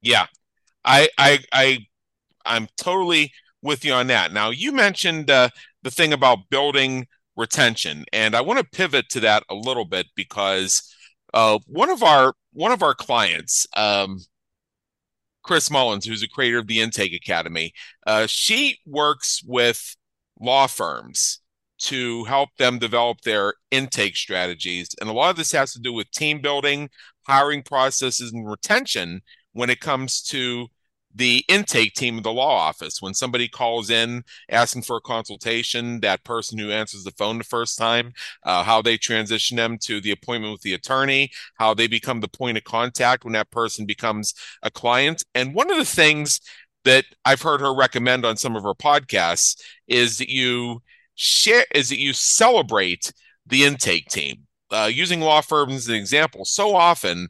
[0.00, 0.26] Yeah.
[0.82, 1.78] I i i
[2.46, 4.32] i'm totally with you on that.
[4.32, 5.50] Now you mentioned uh,
[5.82, 7.06] the thing about building
[7.36, 8.06] retention.
[8.14, 10.94] And I want to pivot to that a little bit because
[11.34, 14.18] uh, one of our one of our clients, um,
[15.42, 17.72] Chris Mullins, who's a creator of the Intake Academy,
[18.06, 19.96] uh, she works with
[20.40, 21.40] law firms
[21.78, 24.94] to help them develop their intake strategies.
[25.00, 26.90] And a lot of this has to do with team building,
[27.26, 30.68] hiring processes, and retention when it comes to
[31.14, 33.02] the intake team of the law office.
[33.02, 37.44] When somebody calls in asking for a consultation that person who answers the phone the
[37.44, 38.12] first time
[38.44, 42.28] uh, how they transition them to the appointment with the attorney how they become the
[42.28, 45.24] point of contact when that person becomes a client.
[45.34, 46.40] And one of the things
[46.84, 50.82] that i've heard her recommend on some of her podcasts is that you
[51.14, 53.12] share is that you celebrate
[53.46, 54.46] the intake team.
[54.70, 57.28] Uh, using law firms as an example so often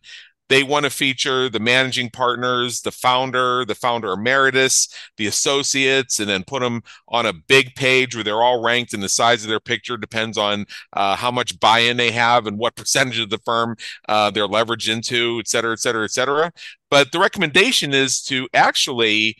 [0.52, 6.28] they want to feature the managing partners, the founder, the founder emeritus, the associates, and
[6.28, 9.48] then put them on a big page where they're all ranked and the size of
[9.48, 13.38] their picture depends on uh, how much buy-in they have and what percentage of the
[13.38, 13.76] firm
[14.08, 16.52] uh, they're leveraged into, et cetera, et cetera, et cetera.
[16.90, 19.36] But the recommendation is to actually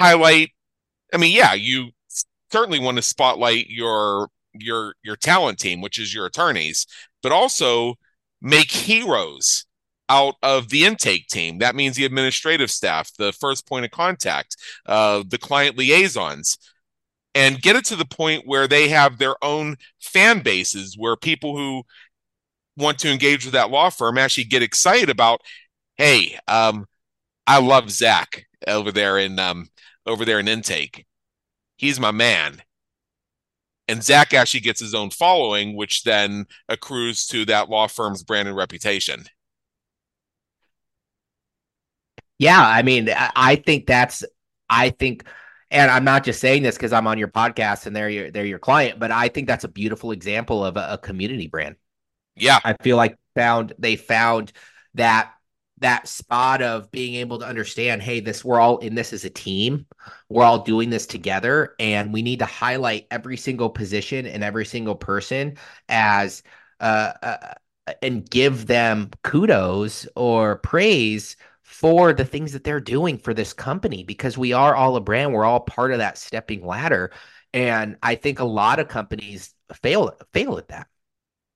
[0.00, 0.50] highlight.
[1.12, 1.90] I mean, yeah, you
[2.50, 6.86] certainly want to spotlight your your your talent team, which is your attorneys,
[7.22, 7.94] but also
[8.40, 9.66] make heroes
[10.08, 11.58] out of the intake team.
[11.58, 16.58] That means the administrative staff, the first point of contact, uh, the client liaisons,
[17.34, 21.56] and get it to the point where they have their own fan bases where people
[21.56, 21.82] who
[22.76, 25.40] want to engage with that law firm actually get excited about,
[25.96, 26.86] hey, um,
[27.46, 29.68] I love Zach over there in um,
[30.06, 31.06] over there in intake.
[31.76, 32.62] He's my man.
[33.86, 38.48] And Zach actually gets his own following, which then accrues to that law firm's brand
[38.48, 39.26] and reputation.
[42.38, 44.24] Yeah, I mean, I think that's
[44.68, 45.24] I think
[45.70, 48.44] and I'm not just saying this because I'm on your podcast and they're your they're
[48.44, 51.76] your client, but I think that's a beautiful example of a, a community brand.
[52.36, 52.60] Yeah.
[52.64, 54.52] I feel like found they found
[54.94, 55.32] that
[55.78, 59.30] that spot of being able to understand, hey, this we're all in this as a
[59.30, 59.86] team.
[60.28, 64.66] We're all doing this together and we need to highlight every single position and every
[64.66, 65.56] single person
[65.88, 66.42] as
[66.80, 67.54] uh, uh
[68.00, 71.36] and give them kudos or praise
[71.80, 75.32] for the things that they're doing for this company because we are all a brand.
[75.32, 77.10] We're all part of that stepping ladder.
[77.52, 80.86] And I think a lot of companies fail fail at that.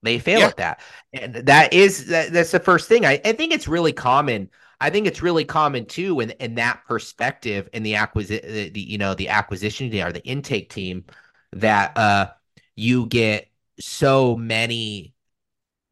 [0.02, 0.46] They fail yeah.
[0.46, 0.80] at that.
[1.12, 3.06] And that is that, that's the first thing.
[3.06, 4.50] I, I think it's really common.
[4.80, 8.80] I think it's really common too in, in that perspective in the acquisition the, the,
[8.80, 11.04] you know the acquisition team or the intake team
[11.52, 12.30] that uh
[12.74, 15.14] you get so many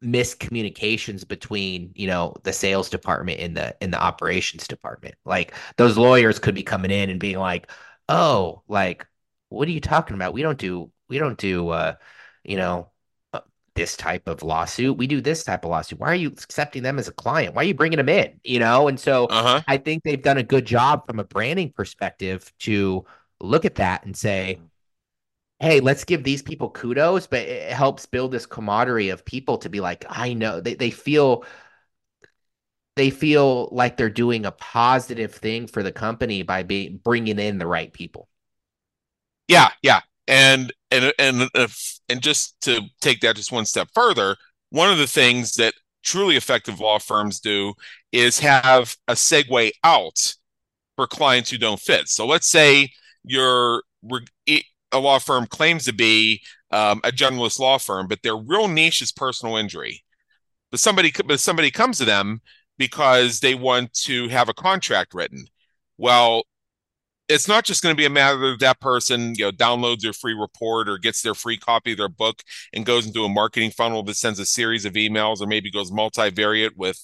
[0.03, 5.15] miscommunications between you know the sales department and the in the operations department.
[5.25, 7.71] Like those lawyers could be coming in and being like
[8.09, 9.07] oh like
[9.49, 10.33] what are you talking about?
[10.33, 11.95] We don't do we don't do uh
[12.43, 12.89] you know
[13.33, 13.41] uh,
[13.75, 14.97] this type of lawsuit.
[14.97, 15.99] We do this type of lawsuit.
[15.99, 17.55] Why are you accepting them as a client?
[17.55, 18.39] Why are you bringing them in?
[18.43, 18.87] You know?
[18.87, 19.61] And so uh-huh.
[19.67, 23.05] i think they've done a good job from a branding perspective to
[23.39, 24.59] look at that and say
[25.59, 29.69] hey, let's give these people kudos, but it helps build this camaraderie of people to
[29.69, 31.45] be like, I know they, they feel
[32.95, 37.59] they feel like they're doing a positive thing for the company by being bringing in
[37.59, 38.27] the right people.
[39.47, 43.87] Yeah, yeah, and and and uh, if, and just to take that just one step
[43.93, 44.35] further,
[44.71, 47.73] one of the things that truly effective law firms do
[48.11, 50.35] is have a segue out
[50.95, 52.07] for clients who don't fit.
[52.07, 52.89] So let's say
[53.23, 53.83] you're
[54.91, 59.01] a law firm claims to be um, a generalist law firm, but their real niche
[59.01, 60.03] is personal injury.
[60.71, 62.41] but somebody but somebody comes to them
[62.77, 65.45] because they want to have a contract written.
[65.97, 66.43] Well,
[67.29, 70.13] it's not just going to be a matter of that person, you know, downloads their
[70.13, 72.41] free report or gets their free copy of their book
[72.73, 75.91] and goes into a marketing funnel that sends a series of emails or maybe goes
[75.91, 76.99] multivariate with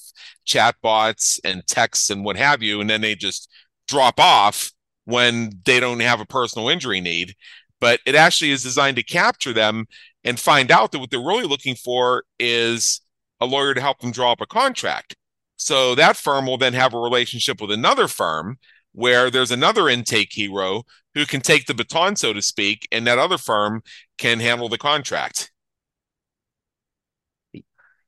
[0.48, 3.50] chatbots and texts and what have you, and then they just
[3.88, 4.72] drop off
[5.06, 7.36] when they don't have a personal injury need.
[7.84, 9.88] But it actually is designed to capture them
[10.24, 13.02] and find out that what they're really looking for is
[13.41, 15.17] a lawyer to help them draw up a contract.
[15.58, 18.58] So that firm will then have a relationship with another firm
[18.93, 23.19] where there's another intake hero who can take the baton, so to speak, and that
[23.19, 23.84] other firm
[24.17, 25.52] can handle the contract.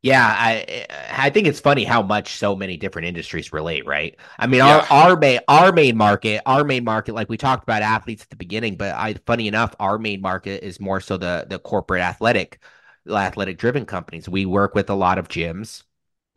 [0.05, 4.15] Yeah, I I think it's funny how much so many different industries relate, right?
[4.37, 4.85] I mean, yeah.
[4.89, 8.29] our our main our main market, our main market, like we talked about athletes at
[8.29, 12.03] the beginning, but I funny enough, our main market is more so the the corporate
[12.03, 12.61] athletic
[13.09, 14.29] athletic driven companies.
[14.29, 15.83] We work with a lot of gyms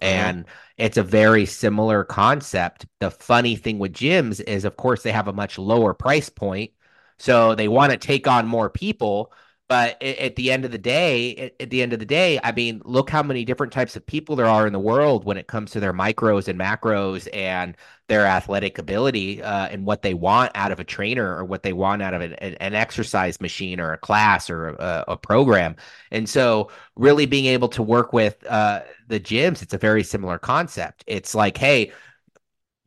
[0.01, 0.11] uh-huh.
[0.11, 2.87] and it's a very similar concept.
[3.01, 6.73] The funny thing with gyms is, of course, they have a much lower price point.
[7.19, 9.33] So they want to take on more people,
[9.69, 12.81] but at the end of the day, at the end of the day, I mean,
[12.87, 15.73] look how many different types of people there are in the world when it comes
[15.73, 17.77] to their micros and macros and
[18.07, 21.75] their athletic ability uh, and what they want out of a trainer or what they
[21.75, 25.77] want out of an, an exercise machine or a class or a, a, program.
[26.11, 30.39] And so, really being able to work with uh, the gyms, it's a very similar
[30.39, 31.05] concept.
[31.07, 31.93] It's like, hey,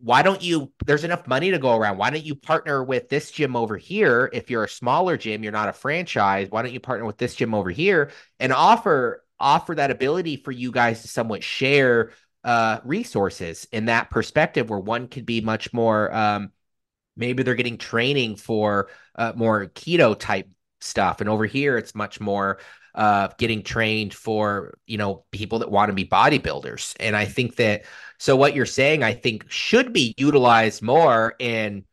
[0.04, 1.98] why don't you there's enough money to go around.
[1.98, 4.30] Why don't you partner with this gym over here?
[4.34, 7.36] If you're a smaller gym you're not a franchise why don't you partner with this
[7.36, 12.12] gym over here and offer offer that ability for you guys to somewhat share
[12.44, 16.52] uh resources in that perspective where one could be much more um
[17.16, 21.22] maybe they're getting training for uh, more keto type stuff.
[21.22, 22.60] And over here it's much more
[22.94, 26.96] uh, getting trained for you know people that want to be bodybuilders.
[27.00, 27.84] And i think that
[28.18, 31.86] so what you're saying i think should be utilized more in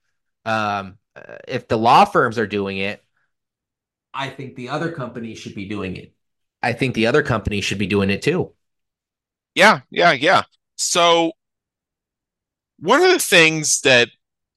[0.44, 3.02] um, uh, if the law firms are doing it
[4.14, 6.12] i think the other companies should be doing it.
[6.60, 8.52] I think the other companies should be doing it too.
[9.54, 10.42] Yeah yeah yeah.
[10.76, 11.32] So
[12.78, 14.08] one of the things that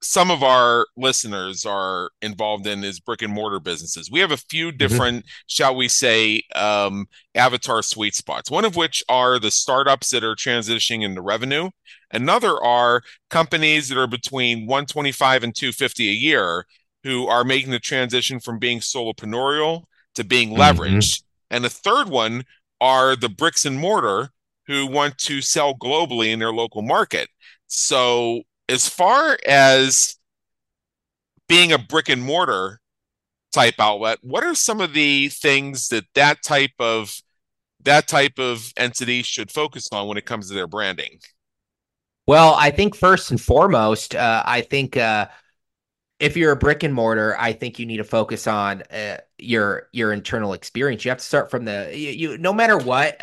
[0.01, 4.09] some of our listeners are involved in is brick and mortar businesses.
[4.09, 4.77] We have a few mm-hmm.
[4.77, 5.43] different, mm-hmm.
[5.47, 8.49] shall we say, um, avatar sweet spots.
[8.49, 11.69] One of which are the startups that are transitioning into revenue.
[12.11, 16.65] Another are companies that are between 125 and 250 a year
[17.03, 19.83] who are making the transition from being solopreneur
[20.15, 20.61] to being mm-hmm.
[20.61, 20.97] leveraged.
[20.97, 21.55] Mm-hmm.
[21.55, 22.43] And the third one
[22.79, 24.29] are the bricks and mortar
[24.65, 27.29] who want to sell globally in their local market.
[27.67, 30.15] So as far as
[31.47, 32.79] being a brick and mortar
[33.51, 37.13] type outlet, what are some of the things that that type of
[37.83, 41.19] that type of entity should focus on when it comes to their branding?
[42.27, 45.27] Well, I think first and foremost, uh, I think uh,
[46.19, 49.89] if you're a brick and mortar, I think you need to focus on uh, your
[49.91, 51.03] your internal experience.
[51.03, 53.19] You have to start from the you, you no matter what.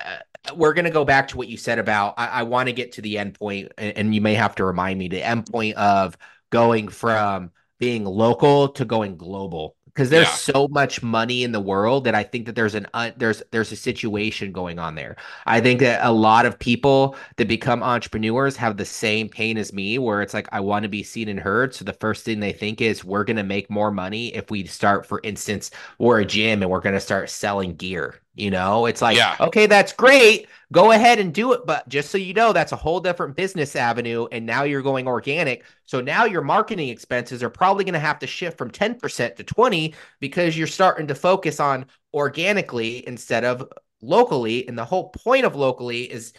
[0.55, 2.93] We're going to go back to what you said about I, I want to get
[2.93, 5.77] to the end point, and, and you may have to remind me the end point
[5.77, 6.17] of
[6.51, 10.35] going from being local to going global because there's yeah.
[10.35, 13.73] so much money in the world that I think that there's an uh, there's there's
[13.73, 15.17] a situation going on there.
[15.45, 19.73] I think that a lot of people that become entrepreneurs have the same pain as
[19.73, 21.75] me, where it's like I want to be seen and heard.
[21.75, 25.05] So the first thing they think is we're gonna make more money if we start,
[25.05, 28.21] for instance, we're a gym and we're gonna start selling gear.
[28.39, 29.37] You know, it's like, yeah.
[29.41, 30.49] okay, that's great.
[30.73, 31.67] Go ahead and do it.
[31.67, 34.27] But just so you know, that's a whole different business avenue.
[34.31, 35.65] And now you're going organic.
[35.87, 39.45] So now your marketing expenses are probably going to have to shift from 10% to
[39.45, 43.67] 20 because you're starting to focus on organically instead of
[44.03, 44.69] locally.
[44.69, 46.33] And the whole point of locally is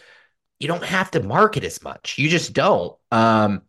[0.58, 2.16] you don't have to market as much.
[2.18, 2.96] You just don't.
[3.10, 3.62] Um,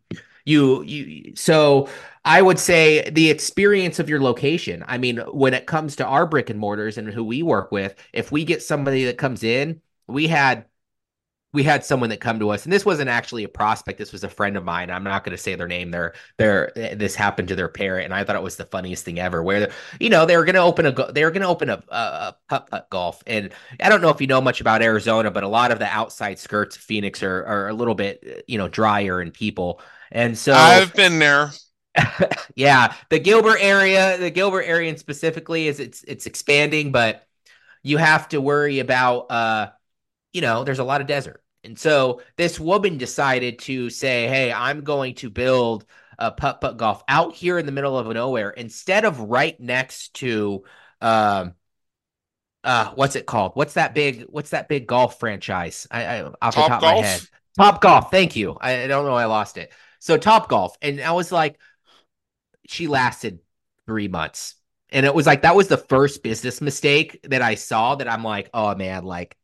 [0.46, 1.90] you you so
[2.24, 4.84] I would say the experience of your location.
[4.88, 7.96] I mean, when it comes to our brick and mortars and who we work with,
[8.14, 10.66] if we get somebody that comes in, we had
[11.54, 14.24] we had someone that come to us and this wasn't actually a prospect this was
[14.24, 17.48] a friend of mine i'm not going to say their name they're they're this happened
[17.48, 20.26] to their parent and i thought it was the funniest thing ever where you know
[20.26, 22.70] they were going to open a they were going to open a, uh, a, putt
[22.70, 23.52] putt golf and
[23.82, 26.40] i don't know if you know much about arizona but a lot of the outside
[26.40, 30.54] skirts of phoenix are, are a little bit you know drier and people and so
[30.54, 31.52] I've been there.
[32.56, 37.28] yeah, the Gilbert area, the Gilbert area specifically is it's it's expanding, but
[37.84, 39.72] you have to worry about uh
[40.34, 41.44] you know, there's a lot of desert.
[41.64, 45.86] And so this woman decided to say, "Hey, I'm going to build
[46.20, 50.16] a putt putt golf out here in the middle of nowhere instead of right next
[50.16, 50.64] to
[51.02, 51.56] um
[52.64, 53.54] uh what's it called?
[53.56, 55.88] What's that big what's that big golf franchise?
[55.90, 56.84] I, I off Top the top Golf?
[56.84, 57.28] of my head.
[57.58, 58.58] Top Golf, thank you.
[58.60, 59.72] I, I don't know I lost it.
[60.02, 60.76] So Top Golf.
[60.82, 61.60] And I was like,
[62.68, 63.40] she lasted
[63.86, 64.56] three months.
[64.90, 68.24] And it was like that was the first business mistake that I saw that I'm
[68.24, 69.38] like, oh man, like,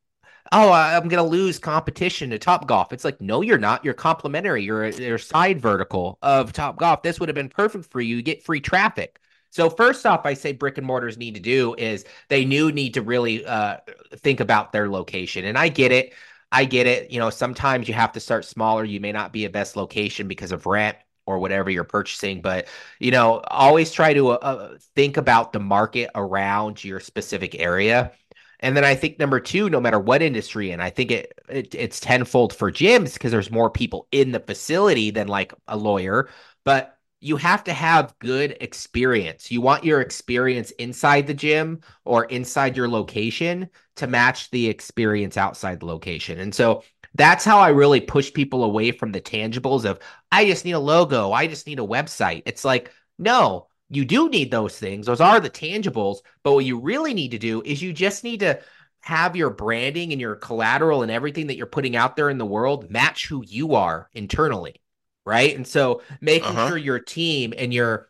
[0.52, 2.92] oh, I'm gonna lose competition to Top Golf.
[2.92, 3.86] It's like, no, you're not.
[3.86, 4.64] You're complimentary.
[4.64, 7.04] You're a, side vertical of Top Golf.
[7.04, 8.18] This would have been perfect for you.
[8.18, 9.20] You get free traffic.
[9.52, 12.96] So first off, I say brick and mortars need to do is they do need
[12.96, 13.78] to really uh,
[14.18, 15.46] think about their location.
[15.46, 16.14] And I get it.
[16.52, 17.12] I get it.
[17.12, 18.84] You know, sometimes you have to start smaller.
[18.84, 22.68] You may not be a best location because of rent or whatever you're purchasing, but
[23.00, 28.14] you know, always try to uh, think about the market around your specific area.
[28.60, 31.76] And then I think number two, no matter what industry, and I think it, it
[31.76, 36.30] it's tenfold for gyms because there's more people in the facility than like a lawyer,
[36.64, 39.52] but you have to have good experience.
[39.52, 45.36] You want your experience inside the gym or inside your location to match the experience
[45.36, 46.40] outside the location.
[46.40, 46.84] And so
[47.16, 50.00] that's how I really push people away from the tangibles of
[50.32, 52.44] I just need a logo, I just need a website.
[52.46, 55.08] It's like, no, you do need those things.
[55.08, 58.42] Those are the tangibles, but what you really need to do is you just need
[58.42, 58.60] to
[59.00, 62.46] have your branding and your collateral and everything that you're putting out there in the
[62.46, 64.82] world match who you are internally
[65.28, 65.56] right?
[65.56, 66.70] And so making uh-huh.
[66.70, 68.10] sure your team and your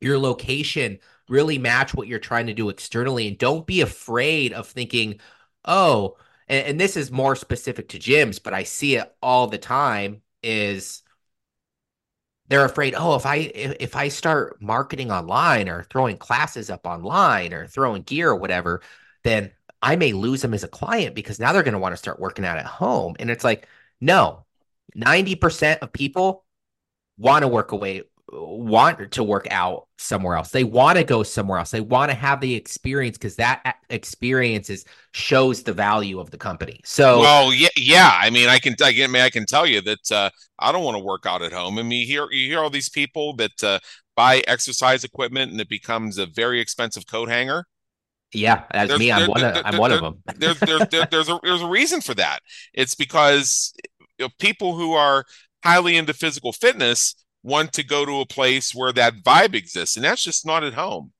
[0.00, 4.68] your location really match what you're trying to do externally and don't be afraid of
[4.68, 5.20] thinking,
[5.64, 6.16] "Oh,
[6.48, 10.22] and, and this is more specific to gyms, but I see it all the time
[10.42, 11.02] is
[12.48, 16.86] they're afraid, "Oh, if I if, if I start marketing online or throwing classes up
[16.86, 18.82] online or throwing gear or whatever,
[19.24, 19.52] then
[19.82, 22.20] I may lose them as a client because now they're going to want to start
[22.20, 23.68] working out at home." And it's like,
[24.00, 24.44] "No,
[24.96, 26.41] 90% of people
[27.22, 28.02] want to work away
[28.32, 30.50] want to work out somewhere else.
[30.50, 31.70] They want to go somewhere else.
[31.70, 36.38] They want to have the experience because that experience is shows the value of the
[36.38, 36.80] company.
[36.84, 38.10] So, well, yeah, yeah.
[38.14, 40.72] I mean, I can, I can, I, mean, I can tell you that uh, I
[40.72, 41.78] don't want to work out at home.
[41.78, 43.78] I mean, you hear, you hear all these people that uh,
[44.16, 47.66] buy exercise equipment and it becomes a very expensive coat hanger.
[48.34, 49.12] Yeah, that's there's, me.
[49.12, 49.44] I'm there, one.
[49.44, 50.22] Of, I'm one of them.
[50.36, 52.38] there's, there's, there, there's a there's a reason for that.
[52.72, 53.74] It's because
[54.38, 55.26] people who are
[55.64, 60.04] highly into physical fitness want to go to a place where that vibe exists and
[60.04, 61.12] that's just not at home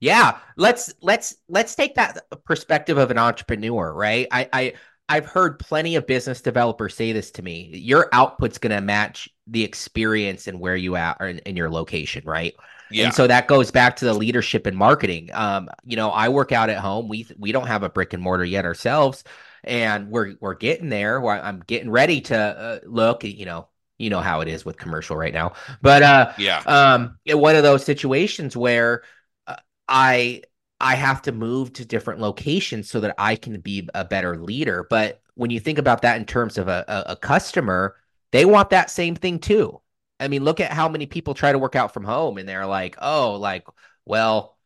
[0.00, 4.72] yeah let's let's let's take that perspective of an entrepreneur right i i
[5.08, 9.28] i've heard plenty of business developers say this to me your output's going to match
[9.46, 12.54] the experience and where you at in, in your location right
[12.90, 13.04] yeah.
[13.04, 15.30] And so that goes back to the leadership and marketing.
[15.32, 17.08] Um, you know, I work out at home.
[17.08, 19.22] We we don't have a brick and mortar yet ourselves,
[19.64, 21.24] and we're we're getting there.
[21.26, 23.24] I'm getting ready to uh, look.
[23.24, 25.52] You know, you know how it is with commercial right now.
[25.82, 29.02] But uh, yeah, um, one of those situations where
[29.46, 29.56] uh,
[29.88, 30.42] I
[30.80, 34.86] I have to move to different locations so that I can be a better leader.
[34.88, 37.96] But when you think about that in terms of a, a, a customer,
[38.32, 39.80] they want that same thing too.
[40.18, 42.66] I mean, look at how many people try to work out from home and they're
[42.66, 43.64] like, oh, like,
[44.04, 44.56] well,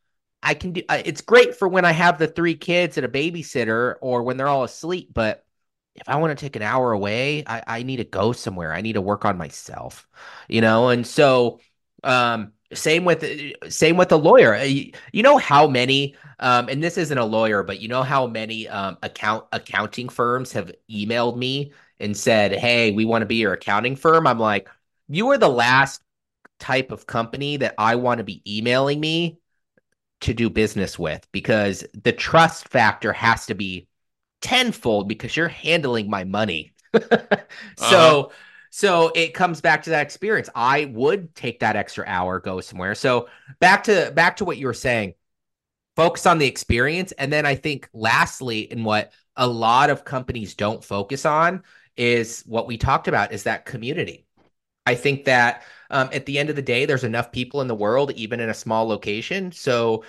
[0.44, 3.96] I can do it's great for when I have the three kids and a babysitter
[4.00, 5.44] or when they're all asleep, but
[5.94, 8.72] if I want to take an hour away, I, I need to go somewhere.
[8.72, 10.08] I need to work on myself,
[10.48, 10.88] you know?
[10.88, 11.60] And so,
[12.02, 13.24] um, same with
[13.68, 14.54] same with a lawyer.
[14.56, 18.26] Uh, you know how many um, and this isn't a lawyer, but you know how
[18.26, 23.36] many um, account accounting firms have emailed me and said, "Hey, we want to be
[23.36, 24.68] your accounting firm." I'm like,
[25.08, 26.02] "You are the last
[26.58, 29.38] type of company that I want to be emailing me
[30.24, 33.86] to do business with because the trust factor has to be
[34.40, 36.72] tenfold because you're handling my money.
[36.94, 37.00] so
[37.76, 38.28] uh-huh.
[38.70, 40.48] so it comes back to that experience.
[40.54, 42.94] I would take that extra hour, go somewhere.
[42.94, 43.28] So
[43.60, 45.14] back to back to what you were saying.
[45.96, 47.12] Focus on the experience.
[47.12, 51.62] And then I think lastly, in what a lot of companies don't focus on
[51.96, 54.23] is what we talked about is that community.
[54.86, 57.74] I think that um, at the end of the day, there's enough people in the
[57.74, 59.52] world, even in a small location.
[59.52, 60.04] So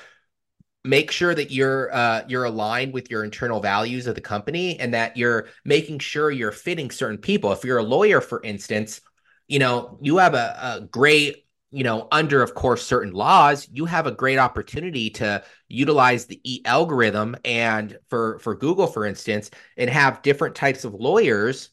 [0.84, 4.94] make sure that you're uh, you're aligned with your internal values of the company and
[4.94, 7.52] that you're making sure you're fitting certain people.
[7.52, 9.02] If you're a lawyer, for instance,
[9.48, 13.86] you know you have a, a great you know under of course certain laws you
[13.86, 19.52] have a great opportunity to utilize the e algorithm and for for google for instance
[19.78, 21.70] and have different types of lawyers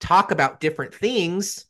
[0.00, 1.66] talk about different things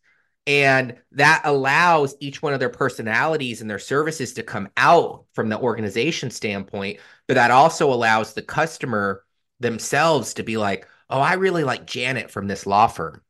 [0.49, 5.51] and that allows each one of their personalities and their services to come out from
[5.51, 7.01] the organization standpoint.
[7.27, 9.27] But that also allows the customer
[9.61, 13.21] themselves to be like, oh, I really like Janet from this law firm.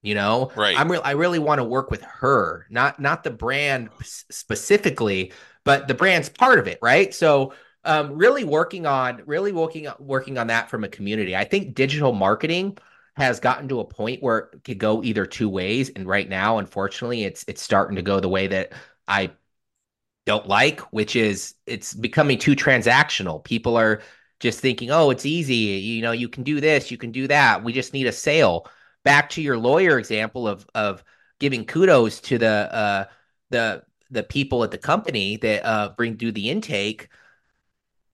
[0.00, 0.78] You know, right.
[0.78, 1.02] I'm real.
[1.04, 5.32] I really want to work with her, not not the brand specifically,
[5.64, 7.12] but the brand's part of it, right?
[7.14, 7.52] So
[7.84, 11.36] um, really working on really working working on that from a community.
[11.36, 12.78] I think digital marketing
[13.16, 16.58] has gotten to a point where it could go either two ways, and right now,
[16.58, 18.72] unfortunately, it's it's starting to go the way that
[19.08, 19.30] I
[20.26, 23.44] don't like, which is it's becoming too transactional.
[23.44, 24.02] People are
[24.40, 25.54] just thinking, oh, it's easy.
[25.54, 27.62] You know, you can do this, you can do that.
[27.64, 28.66] We just need a sale.
[29.04, 31.04] Back to your lawyer example of of
[31.40, 33.04] giving kudos to the uh,
[33.50, 37.08] the the people at the company that uh, bring do the intake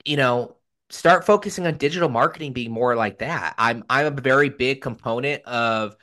[0.04, 0.56] you know,
[0.90, 3.54] start focusing on digital marketing being more like that.
[3.58, 5.96] I'm I'm a very big component of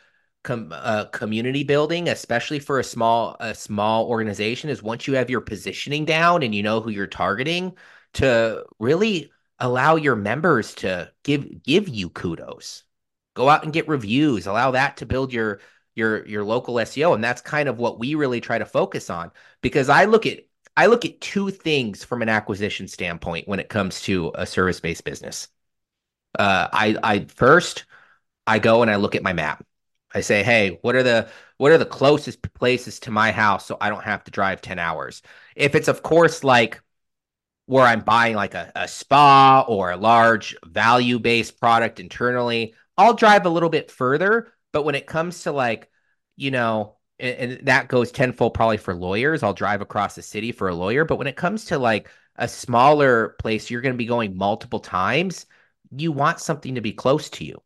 [0.44, 4.70] com, uh, community building, especially for a small a small organization.
[4.70, 7.74] Is once you have your positioning down and you know who you're targeting,
[8.16, 12.84] to really allow your members to give give you kudos.
[13.36, 14.48] Go out and get reviews.
[14.48, 15.60] Allow that to build your
[15.96, 19.32] your your local SEO, and that's kind of what we really try to focus on.
[19.62, 20.40] Because I look at
[20.78, 24.80] I look at two things from an acquisition standpoint when it comes to a service
[24.80, 25.50] based business.
[26.38, 27.86] Uh, I, I first,
[28.48, 29.66] I go and I look at my map.
[30.14, 33.78] I say, hey, what are the what are the closest places to my house so
[33.82, 35.24] I don't have to drive 10 hours?
[35.56, 36.82] If it's of course like
[37.66, 43.16] where I'm buying like a, a spa or a large value based product internally, I'll
[43.16, 44.54] drive a little bit further.
[44.74, 45.90] But when it comes to like,
[46.36, 49.44] you know, and, and that goes tenfold probably for lawyers.
[49.44, 52.48] I'll drive across the city for a lawyer, but when it comes to like a
[52.48, 55.46] smaller place, you're going to be going multiple times.
[55.96, 57.62] You want something to be close to you.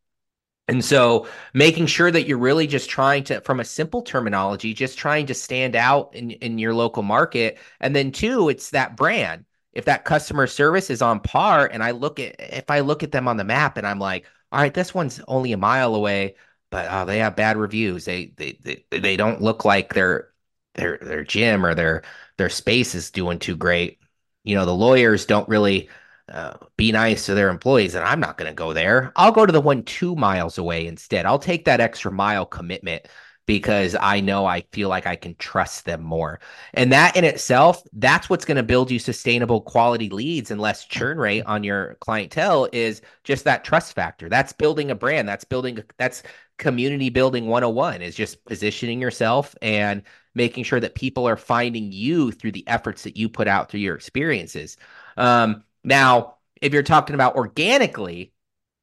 [0.68, 4.98] And so making sure that you're really just trying to, from a simple terminology, just
[4.98, 7.58] trying to stand out in, in your local market.
[7.82, 9.46] And then two, it's that brand.
[9.74, 13.12] If that customer service is on par and I look at, if I look at
[13.12, 16.36] them on the map and I'm like, all right, this one's only a mile away
[16.72, 18.06] but uh, they have bad reviews.
[18.06, 20.30] They, they they they don't look like their
[20.76, 22.04] their their gym or their
[22.38, 24.00] their space is doing too great.
[24.44, 25.90] You know, the lawyers don't really
[26.30, 29.12] uh, be nice to their employees, and I'm not going to go there.
[29.16, 31.26] I'll go to the one two miles away instead.
[31.26, 33.08] I'll take that extra mile commitment
[33.46, 36.40] because I know I feel like I can trust them more.
[36.74, 40.86] And that in itself, that's what's going to build you sustainable quality leads and less
[40.86, 44.30] churn rate on your clientele is just that trust factor.
[44.30, 45.28] That's building a brand.
[45.28, 46.24] That's building that's
[46.62, 50.04] community building 101 is just positioning yourself and
[50.34, 53.82] making sure that people are finding you through the efforts that you put out through
[53.82, 54.78] your experiences.
[55.18, 58.32] Um, now, if you're talking about organically,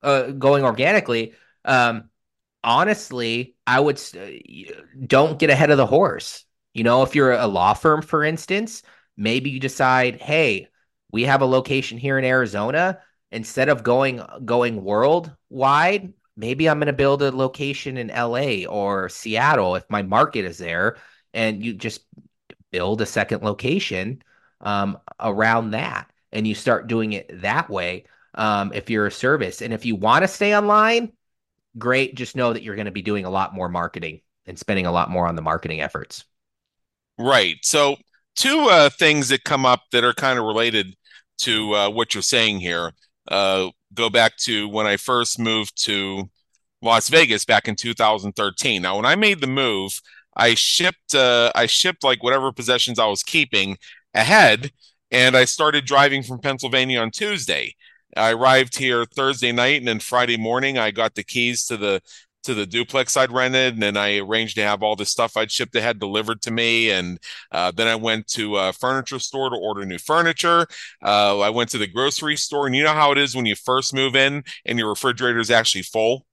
[0.02, 1.32] uh, going organically,
[1.64, 2.10] um,
[2.62, 4.00] honestly, I would
[5.06, 6.44] don't get ahead of the horse.
[6.74, 8.82] You know, if you're a law firm, for instance,
[9.16, 10.68] maybe you decide, hey,
[11.10, 12.98] we have a location here in Arizona.
[13.30, 19.09] Instead of going going worldwide, maybe I'm going to build a location in LA or
[19.09, 20.97] Seattle if my market is there,
[21.34, 22.03] and you just
[22.70, 24.22] build a second location
[24.61, 28.05] um, around that, and you start doing it that way.
[28.34, 31.12] Um, if you're a service, and if you want to stay online,
[31.76, 32.14] great.
[32.14, 34.93] Just know that you're going to be doing a lot more marketing and spending a
[34.93, 36.24] lot more on the marketing efforts.
[37.18, 37.57] Right.
[37.62, 37.97] So,
[38.36, 40.95] two uh, things that come up that are kind of related
[41.39, 42.93] to uh, what you're saying here
[43.26, 46.28] uh, go back to when I first moved to
[46.82, 48.82] Las Vegas back in 2013.
[48.82, 50.01] Now, when I made the move,
[50.36, 53.78] I shipped uh, I shipped like whatever possessions I was keeping
[54.14, 54.70] ahead,
[55.11, 57.74] and I started driving from Pennsylvania on Tuesday.
[58.16, 62.01] I arrived here Thursday night, and then Friday morning I got the keys to the
[62.45, 65.51] to the duplex I'd rented, and then I arranged to have all the stuff I'd
[65.51, 66.91] shipped ahead delivered to me.
[66.91, 67.18] And
[67.53, 70.66] uh, then I went to a furniture store to order new furniture.
[71.03, 73.55] Uh, I went to the grocery store, and you know how it is when you
[73.55, 76.26] first move in and your refrigerator is actually full.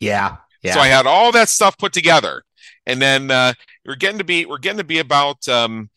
[0.00, 0.74] Yeah, yeah.
[0.74, 2.42] So I had all that stuff put together,
[2.86, 3.54] and then uh,
[3.84, 5.90] we're getting to be we're getting to be about um,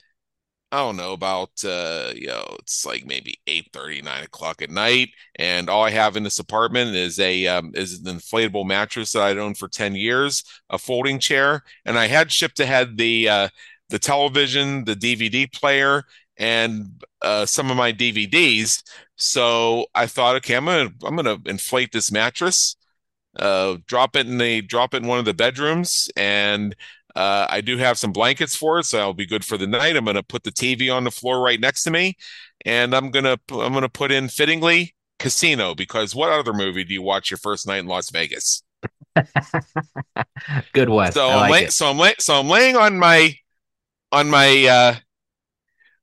[0.72, 4.70] I don't know about uh you know it's like maybe 8 30 9 o'clock at
[4.70, 9.14] night and all I have in this apartment is a um, is an inflatable mattress
[9.14, 13.30] that I'd owned for 10 years a folding chair and I had shipped ahead the
[13.30, 13.50] uh
[13.90, 16.04] the television the DVD player
[16.38, 18.84] and uh, some of my DVDs
[19.16, 22.76] so I thought okay I'm gonna I'm gonna inflate this mattress
[23.38, 26.76] uh drop it in the drop it in one of the bedrooms and
[27.18, 29.96] uh, I do have some blankets for it, so I'll be good for the night.
[29.96, 32.16] I'm going to put the TV on the floor right next to me,
[32.64, 37.02] and I'm gonna I'm gonna put in fittingly Casino because what other movie do you
[37.02, 38.64] watch your first night in Las Vegas?
[40.74, 41.12] good one.
[41.12, 43.34] So I'm lay- so I'm lay- so I'm laying on my
[44.12, 44.96] on my uh,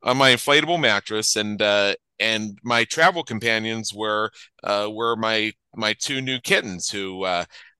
[0.03, 4.33] on my inflatable mattress, and uh, and my travel companions were
[4.65, 7.25] uh, were my my two new kittens who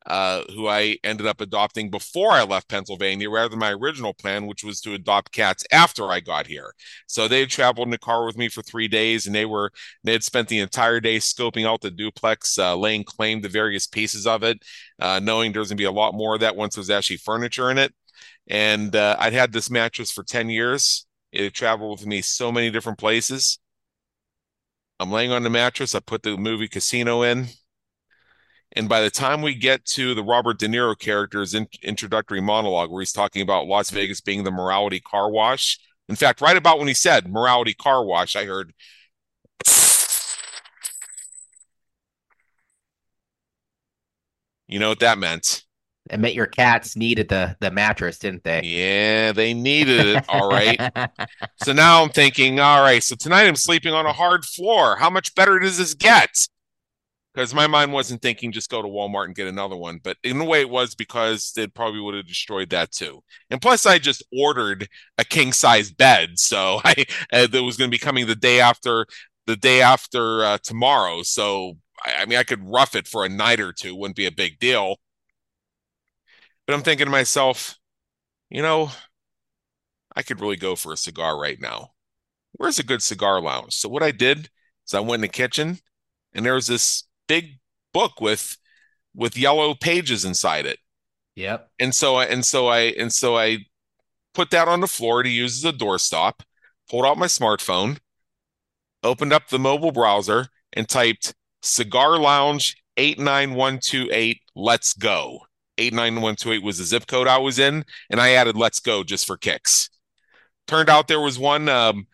[0.07, 4.47] uh, who I ended up adopting before I left Pennsylvania, rather than my original plan,
[4.47, 6.75] which was to adopt cats after I got here.
[7.07, 9.71] So they traveled in the car with me for three days, and they were
[10.03, 13.87] they had spent the entire day scoping out the duplex, uh, laying claim to various
[13.87, 14.59] pieces of it,
[15.01, 17.71] uh, knowing there's going to be a lot more of that once there's actually furniture
[17.71, 17.95] in it.
[18.47, 21.07] And uh, I'd had this mattress for ten years.
[21.33, 23.59] It traveled with me so many different places.
[25.01, 25.95] I'm laying on the mattress.
[25.95, 27.49] I put the movie Casino in.
[28.77, 32.91] And by the time we get to the Robert De Niro character's in- introductory monologue,
[32.91, 36.79] where he's talking about Las Vegas being the morality car wash, in fact, right about
[36.79, 38.73] when he said morality car wash, I heard.
[44.67, 45.63] You know what that meant?
[46.11, 48.61] It meant your cats needed the the mattress, didn't they?
[48.63, 50.25] Yeah, they needed it.
[50.29, 50.79] All right.
[51.63, 54.97] so now I'm thinking, all right, so tonight I'm sleeping on a hard floor.
[54.97, 56.47] How much better does this get?
[57.35, 60.41] Because my mind wasn't thinking just go to Walmart and get another one, but in
[60.41, 63.23] a way it was because it probably would have destroyed that too.
[63.51, 67.91] And plus, I just ordered a king size bed, so I uh, that was going
[67.91, 69.07] to be coming the day after
[69.47, 71.23] the day after uh, tomorrow.
[71.23, 74.27] So I, I mean, I could rough it for a night or two, wouldn't be
[74.27, 74.97] a big deal.
[76.67, 77.79] But I'm thinking to myself,
[78.51, 78.91] you know,
[80.17, 81.91] I could really go for a cigar right now.
[82.53, 83.75] Where's a good cigar lounge?
[83.75, 84.51] So what I did
[84.87, 85.79] is I went in the kitchen
[86.33, 87.59] and there was this big
[87.93, 88.57] book with
[89.15, 90.79] with yellow pages inside it.
[91.37, 91.71] Yep.
[91.79, 93.59] And so I and so I and so I
[94.35, 96.41] put that on the floor to use as a doorstop,
[96.91, 97.99] pulled out my smartphone,
[99.03, 105.41] opened up the mobile browser, and typed cigar lounge 89128 let's go
[105.79, 109.37] 89128 was the zip code i was in and i added let's go just for
[109.37, 109.89] kicks
[110.67, 112.07] turned out there was one um,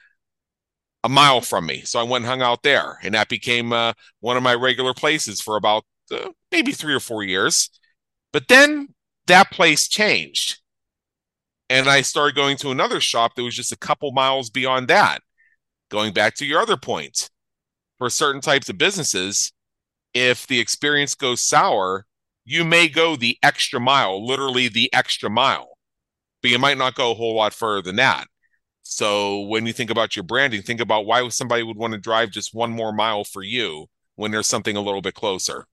[1.03, 1.82] a mile from me.
[1.82, 4.94] So I went and hung out there, and that became uh, one of my regular
[4.94, 7.70] places for about uh, maybe three or four years.
[8.32, 8.94] But then
[9.26, 10.61] that place changed,
[11.68, 15.20] and I started going to another shop that was just a couple miles beyond that.
[15.90, 17.30] Going back to your other point,
[17.98, 19.53] for certain types of businesses,
[20.14, 22.07] if the experience goes sour,
[22.44, 25.76] you may go the extra mile, literally the extra mile,
[26.42, 28.26] but you might not go a whole lot further than that.
[28.91, 32.30] So when you think about your branding, think about why somebody would want to drive
[32.30, 33.86] just one more mile for you
[34.16, 35.66] when there's something a little bit closer.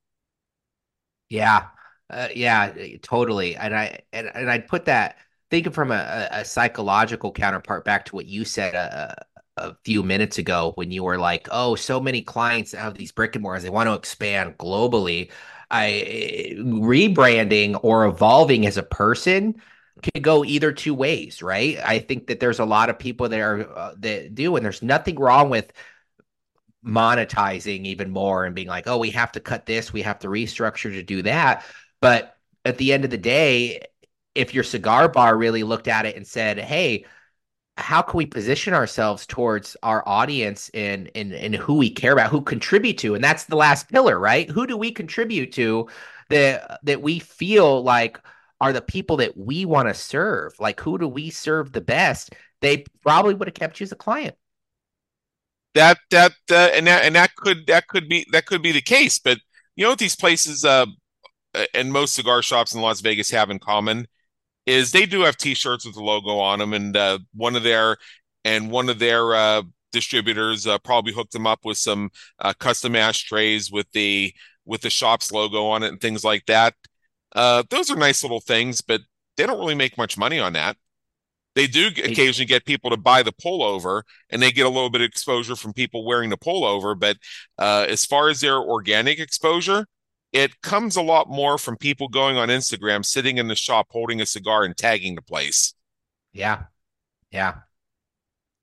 [1.29, 1.67] Yeah,
[2.09, 3.55] uh, yeah, totally.
[3.55, 5.17] And I and, and I'd put that
[5.49, 9.25] thinking from a, a psychological counterpart back to what you said a,
[9.57, 13.35] a few minutes ago when you were like, "Oh, so many clients have these brick
[13.35, 15.31] and mortars; they want to expand globally."
[15.69, 19.55] I eh, rebranding or evolving as a person
[20.01, 21.77] can go either two ways, right?
[21.83, 25.17] I think that there's a lot of people there uh, that do, and there's nothing
[25.17, 25.71] wrong with
[26.85, 30.27] monetizing even more and being like, oh, we have to cut this, we have to
[30.27, 31.65] restructure to do that.
[32.01, 33.81] But at the end of the day,
[34.35, 37.05] if your cigar bar really looked at it and said, hey,
[37.77, 42.31] how can we position ourselves towards our audience and and and who we care about,
[42.31, 44.49] who contribute to, and that's the last pillar, right?
[44.49, 45.87] Who do we contribute to
[46.29, 48.19] that that we feel like
[48.59, 50.53] are the people that we want to serve.
[50.59, 52.33] Like, who do we serve the best?
[52.61, 54.35] They probably would have kept you as a client.
[55.75, 58.81] That that uh, and that and that could that could be that could be the
[58.81, 59.19] case.
[59.19, 59.37] But
[59.75, 60.87] you know what these places uh,
[61.73, 64.07] and most cigar shops in Las Vegas have in common
[64.65, 67.97] is they do have T-shirts with the logo on them, and uh, one of their
[68.43, 72.95] and one of their uh, distributors uh, probably hooked them up with some uh, custom
[72.95, 74.33] ashtrays with the
[74.65, 76.73] with the shop's logo on it and things like that.
[77.35, 79.01] Uh, those are nice little things, but
[79.35, 80.77] they don't really make much money on that.
[81.55, 85.01] They do occasionally get people to buy the pullover, and they get a little bit
[85.01, 86.97] of exposure from people wearing the pullover.
[86.97, 87.17] But
[87.57, 89.87] uh, as far as their organic exposure,
[90.31, 94.21] it comes a lot more from people going on Instagram, sitting in the shop, holding
[94.21, 95.73] a cigar, and tagging the place.
[96.31, 96.65] Yeah,
[97.31, 97.55] yeah,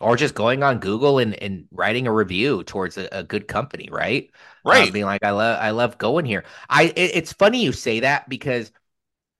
[0.01, 3.89] or just going on Google and, and writing a review towards a, a good company,
[3.91, 4.31] right?
[4.65, 4.89] Right.
[4.89, 6.45] Uh, being like, I love I love going here.
[6.69, 8.73] I it, it's funny you say that because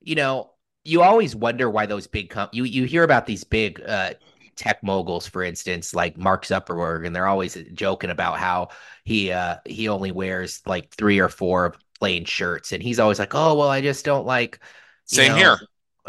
[0.01, 0.53] you know
[0.85, 4.15] you always wonder why those big com- you you hear about these big uh,
[4.57, 8.69] tech moguls, for instance, like Mark Zuckerberg, and they're always joking about how
[9.05, 13.35] he uh he only wears like three or four plain shirts, and he's always like,
[13.35, 14.61] oh well, I just don't like.
[15.07, 15.59] Same know, here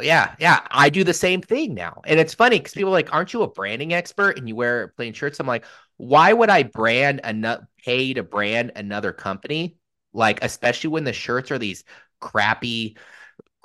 [0.01, 0.61] yeah, yeah.
[0.71, 2.01] I do the same thing now.
[2.05, 4.89] And it's funny because people are like, aren't you a branding expert and you wear
[4.89, 5.39] plain shirts?
[5.39, 5.65] I'm like,
[5.97, 9.77] why would I brand another pay to brand another company?
[10.13, 11.83] Like, especially when the shirts are these
[12.19, 12.97] crappy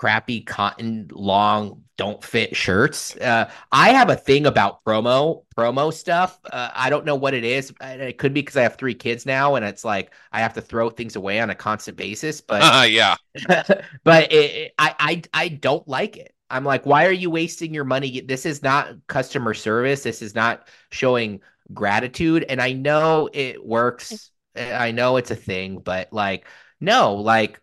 [0.01, 3.15] crappy cotton long don't fit shirts.
[3.17, 6.41] Uh, I have a thing about promo promo stuff.
[6.51, 7.71] Uh, I don't know what it is.
[7.83, 10.63] It could be because I have three kids now, and it's like I have to
[10.63, 12.41] throw things away on a constant basis.
[12.41, 13.17] But uh, yeah,
[14.03, 16.35] but it, it, I I I don't like it.
[16.49, 18.23] I'm like, why are you wasting your money?
[18.23, 20.03] This is not customer service.
[20.03, 21.43] This is not showing
[21.75, 22.47] gratitude.
[22.49, 24.31] And I know it works.
[24.57, 26.47] I know it's a thing, but like,
[26.81, 27.61] no, like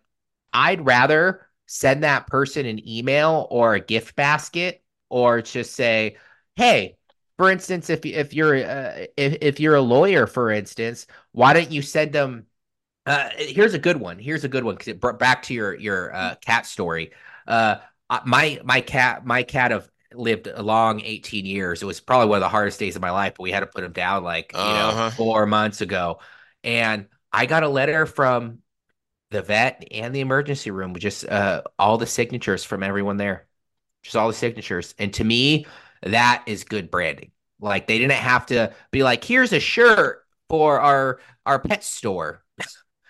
[0.52, 6.16] I'd rather send that person an email or a gift basket or just say,
[6.56, 6.96] hey,
[7.36, 11.70] for instance, if if you're uh, if if you're a lawyer, for instance, why don't
[11.70, 12.46] you send them?
[13.06, 14.18] Uh, here's a good one.
[14.18, 17.12] Here's a good one because it brought back to your your uh, cat story.
[17.46, 17.76] Uh,
[18.24, 21.82] my my cat my cat of lived a long 18 years.
[21.82, 23.66] It was probably one of the hardest days of my life, but we had to
[23.66, 25.04] put him down like you uh-huh.
[25.04, 26.18] know four months ago,
[26.64, 28.60] and I got a letter from
[29.30, 33.46] the vet and the emergency room with just uh, all the signatures from everyone there,
[34.02, 34.94] just all the signatures.
[34.98, 35.66] And to me,
[36.02, 37.32] that is good branding.
[37.60, 42.44] Like they didn't have to be like, here's a shirt for our our pet store.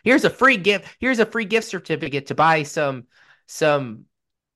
[0.05, 0.89] here's a free gift.
[0.99, 3.05] Here's a free gift certificate to buy some
[3.47, 4.07] some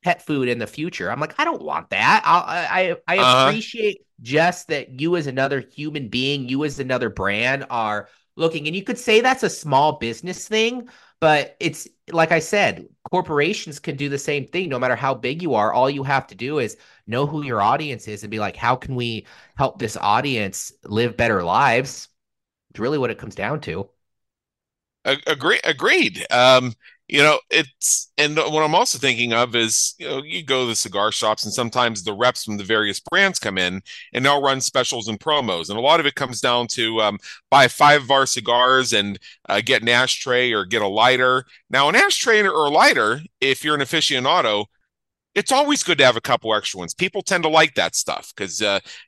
[0.03, 1.11] pet food in the future.
[1.11, 2.23] I'm like, I don't want that.
[2.25, 3.49] I I I uh-huh.
[3.49, 8.75] appreciate just that you as another human being, you as another brand are looking, and
[8.75, 10.89] you could say that's a small business thing,
[11.23, 15.41] but it's like I said, corporations can do the same thing no matter how big
[15.41, 15.73] you are.
[15.73, 18.75] All you have to do is know who your audience is and be like, how
[18.75, 22.09] can we help this audience live better lives?
[22.71, 23.89] It's really what it comes down to.
[25.05, 26.25] Agree, agreed.
[26.31, 26.75] Um,
[27.09, 30.69] you know it's and what i'm also thinking of is you know you go to
[30.69, 33.83] the cigar shops and sometimes the reps from the various brands come in
[34.13, 35.69] and they'll run specials and promos.
[35.69, 37.19] And a lot of it comes down to um,
[37.51, 41.45] buy five of our cigars and uh, get an ashtray or get a lighter.
[41.71, 44.67] Now an ashtray or a lighter if you're an aficionado
[45.35, 46.93] it's always good to have a couple extra ones.
[46.93, 48.59] People tend to like that stuff because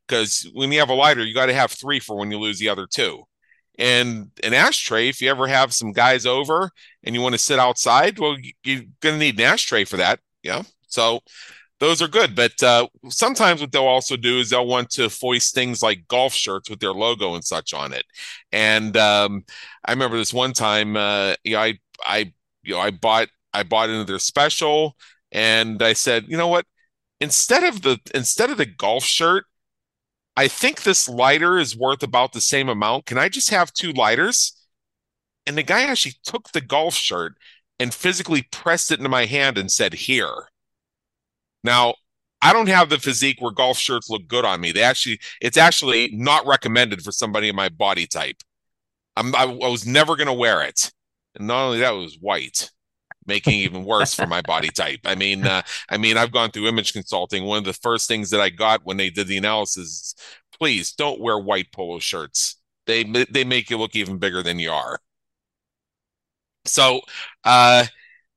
[0.08, 2.38] because uh, when you have a lighter, you got to have three for when you
[2.38, 3.24] lose the other two
[3.78, 6.70] and an ashtray if you ever have some guys over
[7.02, 10.20] and you want to sit outside well you're going to need an ashtray for that
[10.42, 11.20] yeah so
[11.80, 15.54] those are good but uh, sometimes what they'll also do is they'll want to foist
[15.54, 18.04] things like golf shirts with their logo and such on it.
[18.52, 19.44] And um,
[19.84, 23.62] i remember this one time uh, you know, i i you know i bought i
[23.62, 24.96] bought into their special
[25.32, 26.64] and i said you know what?
[27.20, 29.44] Instead of the instead of the golf shirt
[30.36, 33.06] I think this lighter is worth about the same amount.
[33.06, 34.52] Can I just have two lighters?
[35.46, 37.34] And the guy actually took the golf shirt
[37.78, 40.48] and physically pressed it into my hand and said, Here.
[41.62, 41.94] Now,
[42.42, 44.72] I don't have the physique where golf shirts look good on me.
[44.72, 48.42] They actually, it's actually not recommended for somebody in my body type.
[49.16, 50.92] I'm, I, I was never going to wear it.
[51.36, 52.70] And not only that, it was white
[53.26, 55.00] making even worse for my body type.
[55.04, 57.44] I mean, uh, I mean, I've gone through image consulting.
[57.44, 60.14] One of the first things that I got when they did the analysis,
[60.58, 62.56] please don't wear white polo shirts.
[62.86, 64.98] They they make you look even bigger than you are.
[66.66, 67.00] So,
[67.44, 67.86] uh,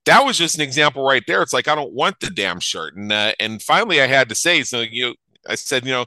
[0.05, 1.41] that was just an example right there.
[1.41, 4.35] It's like I don't want the damn shirt, and uh, and finally I had to
[4.35, 5.15] say, so you,
[5.47, 6.05] I said, you know.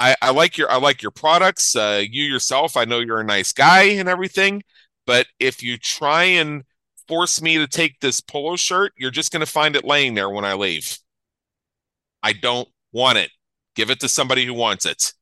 [0.00, 1.74] I, I like your I like your products.
[1.74, 4.62] Uh, you yourself, I know you're a nice guy and everything,
[5.06, 6.62] but if you try and
[7.08, 10.30] force me to take this polo shirt, you're just going to find it laying there
[10.30, 10.98] when I leave.
[12.22, 13.30] I don't want it.
[13.74, 15.12] Give it to somebody who wants it.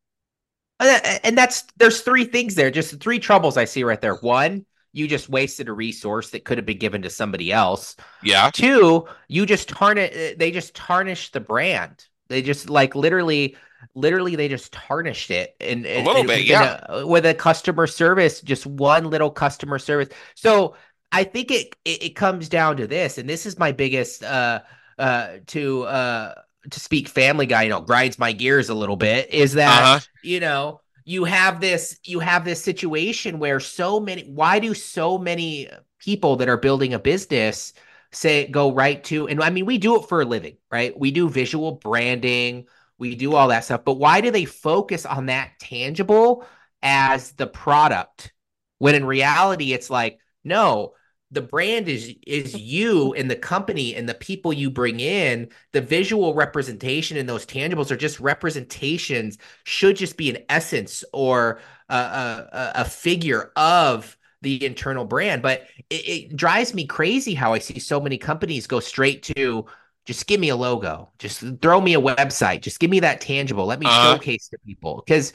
[0.79, 4.17] Uh, and that's there's three things there, just three troubles I see right there.
[4.17, 7.97] One, you just wasted a resource that could have been given to somebody else.
[8.23, 8.51] Yeah.
[8.53, 12.05] Two, you just tarnish they just tarnished the brand.
[12.29, 13.57] They just like literally
[13.95, 16.85] literally they just tarnished it and, and a little bit, yeah.
[16.89, 20.09] A, with a customer service, just one little customer service.
[20.35, 20.77] So
[21.13, 24.61] I think it, it, it comes down to this, and this is my biggest uh
[24.99, 26.35] uh to uh
[26.71, 29.33] to speak Family Guy, you know, grinds my gears a little bit.
[29.33, 30.01] Is that uh-huh.
[30.23, 35.17] you know you have this you have this situation where so many why do so
[35.17, 37.73] many people that are building a business
[38.13, 40.99] say go right to and I mean we do it for a living, right?
[40.99, 42.67] We do visual branding,
[42.99, 46.45] we do all that stuff, but why do they focus on that tangible
[46.83, 48.33] as the product
[48.79, 50.95] when in reality it's like no,
[51.33, 55.49] the brand is is you and the company and the people you bring in.
[55.73, 61.61] The visual representation and those tangibles are just representations should just be an essence or
[61.89, 65.43] a, a, a figure of the internal brand.
[65.43, 69.67] But it, it, drives me crazy how i see so many companies go straight to
[70.05, 71.11] just give me a logo.
[71.19, 72.61] Just throw me a website.
[72.61, 73.67] Just give me that tangible.
[73.67, 74.13] Let me uh-huh.
[74.15, 75.03] showcase to people.
[75.05, 75.33] Because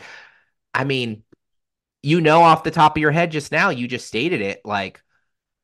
[0.74, 1.24] i mean
[2.04, 5.02] you know off the top of your head just now you just stated it like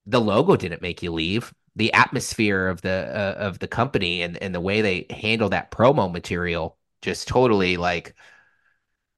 [0.05, 4.37] the logo didn't make you leave the atmosphere of the uh, of the company and
[4.41, 8.15] and the way they handle that promo material just totally like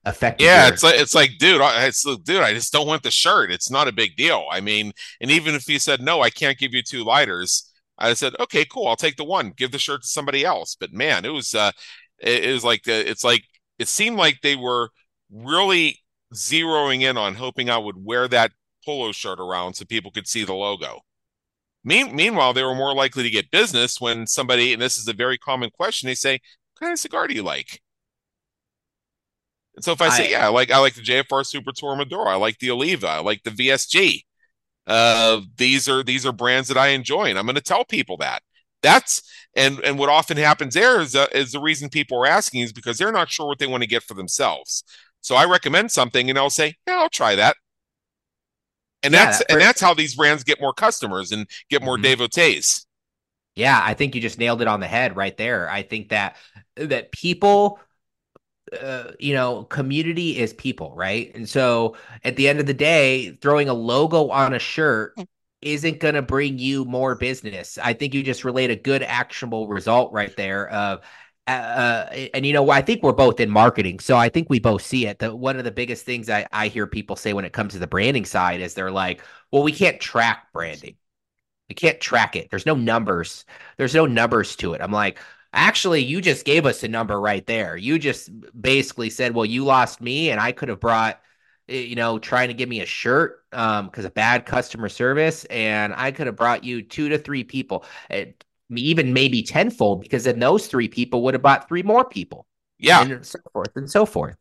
[0.06, 0.56] affected.
[0.56, 3.12] Yeah, your- it's like it's like, dude, I, it's dude, I just don't want the
[3.12, 3.52] shirt.
[3.52, 4.46] It's not a big deal.
[4.50, 7.70] I mean, and even if you said no, I can't give you two lighters.
[7.98, 9.52] I said, okay, cool, I'll take the one.
[9.58, 10.76] Give the shirt to somebody else.
[10.80, 11.72] But man, it was uh,
[12.20, 13.44] it, it was like uh, it's like
[13.80, 14.92] it seemed like they were
[15.32, 16.00] really
[16.34, 18.52] zeroing in on hoping I would wear that
[18.86, 21.02] polo shirt around so people could see the logo.
[21.84, 25.14] Mean, meanwhile, they were more likely to get business when somebody, and this is a
[25.14, 26.34] very common question, they say,
[26.74, 27.82] "What kind of cigar do you like?"
[29.76, 31.96] And so if I say, I- "Yeah, I like I like the JFR Super Tour
[31.96, 34.26] Maduro, I like the Oliva, I like the VSG,"
[34.88, 38.18] uh, these are these are brands that I enjoy, and I'm going to tell people
[38.18, 38.44] that.
[38.82, 39.22] That's
[39.56, 42.74] and and what often happens there is uh, is the reason people are asking is
[42.74, 44.84] because they're not sure what they want to get for themselves.
[45.22, 47.56] So I recommend something, and I'll say, "Yeah, I'll try that."
[49.04, 51.98] And Yeah, that's that- and that's how these brands get more customers and get more
[51.98, 52.04] Mhm.
[52.04, 52.86] devotees.
[53.56, 55.70] Yeah, I think you just nailed it on the head right there.
[55.70, 56.38] I think that
[56.76, 57.80] that people
[58.80, 61.32] uh, you know, community is people, right?
[61.34, 65.18] And so at the end of the day, throwing a logo on a shirt
[65.62, 67.78] isn't going to bring you more business.
[67.78, 71.02] I think you just relate a good actionable result right there of
[71.50, 74.60] uh, uh, and you know, I think we're both in marketing, so I think we
[74.60, 75.22] both see it.
[75.22, 77.88] One of the biggest things I, I hear people say when it comes to the
[77.88, 79.22] branding side is they're like,
[79.52, 80.96] "Well, we can't track branding.
[81.70, 82.50] We can't track it.
[82.52, 83.46] There's no numbers.
[83.78, 85.20] There's no numbers to it." I'm like,
[85.54, 87.78] actually, you just gave us a number right there.
[87.78, 88.30] You just
[88.60, 91.22] basically said, "Well, you lost me, and I could have brought."
[91.70, 95.46] eh, You know, trying to give me a shirt um because of bad customer service,
[95.46, 97.86] and I could have brought you two to three people.
[98.10, 98.44] It,
[98.76, 102.46] even maybe tenfold because then those three people would have bought three more people
[102.80, 104.36] Yeah, and so forth and so forth.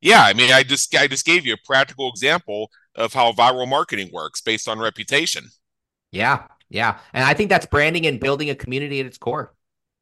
[0.00, 0.22] yeah.
[0.22, 4.10] I mean, I just I just gave you a practical example of how viral marketing
[4.12, 5.50] works based on reputation.
[6.12, 6.98] Yeah, yeah.
[7.12, 9.54] And I think that's branding and building a community at its core.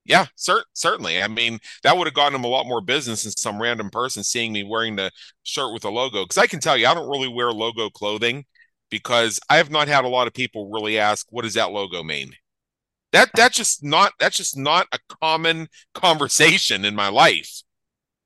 [0.07, 1.23] Yeah, cer- certainly.
[1.23, 4.23] I mean, that would have gotten him a lot more business than some random person
[4.23, 5.11] seeing me wearing the
[5.45, 6.25] shirt with a logo.
[6.25, 8.45] Because I can tell you, I don't really wear logo clothing
[8.91, 12.03] because I have not had a lot of people really ask, "What does that logo
[12.03, 12.35] mean?"
[13.15, 17.63] That that's just not that's just not a common conversation in my life.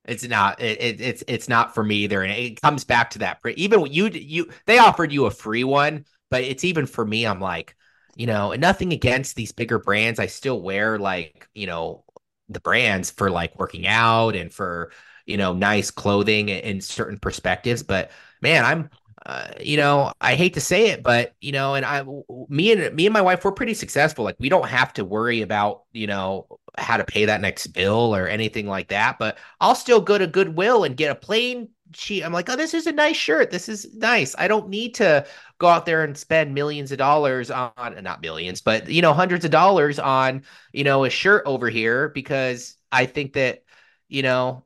[0.05, 2.23] It's not it, it, it's it's not for me either.
[2.23, 3.37] And it comes back to that.
[3.55, 7.39] Even you you they offered you a free one, but it's even for me, I'm
[7.39, 7.75] like,
[8.15, 10.19] you know, nothing against these bigger brands.
[10.19, 12.03] I still wear like, you know,
[12.49, 14.91] the brands for like working out and for,
[15.27, 17.83] you know, nice clothing and certain perspectives.
[17.83, 18.09] But
[18.41, 18.89] man, I'm
[19.29, 22.03] uh, you know, I hate to say it, but you know, and I,
[22.47, 24.25] me and me and my wife, we're pretty successful.
[24.25, 26.47] Like we don't have to worry about, you know,
[26.79, 29.19] how to pay that next bill or anything like that.
[29.19, 32.23] But I'll still go to Goodwill and get a plain sheet.
[32.23, 33.51] I'm like, oh, this is a nice shirt.
[33.51, 34.33] This is nice.
[34.35, 35.27] I don't need to
[35.59, 37.71] go out there and spend millions of dollars on,
[38.01, 40.41] not millions, but you know, hundreds of dollars on,
[40.73, 43.63] you know, a shirt over here because I think that,
[44.07, 44.65] you know,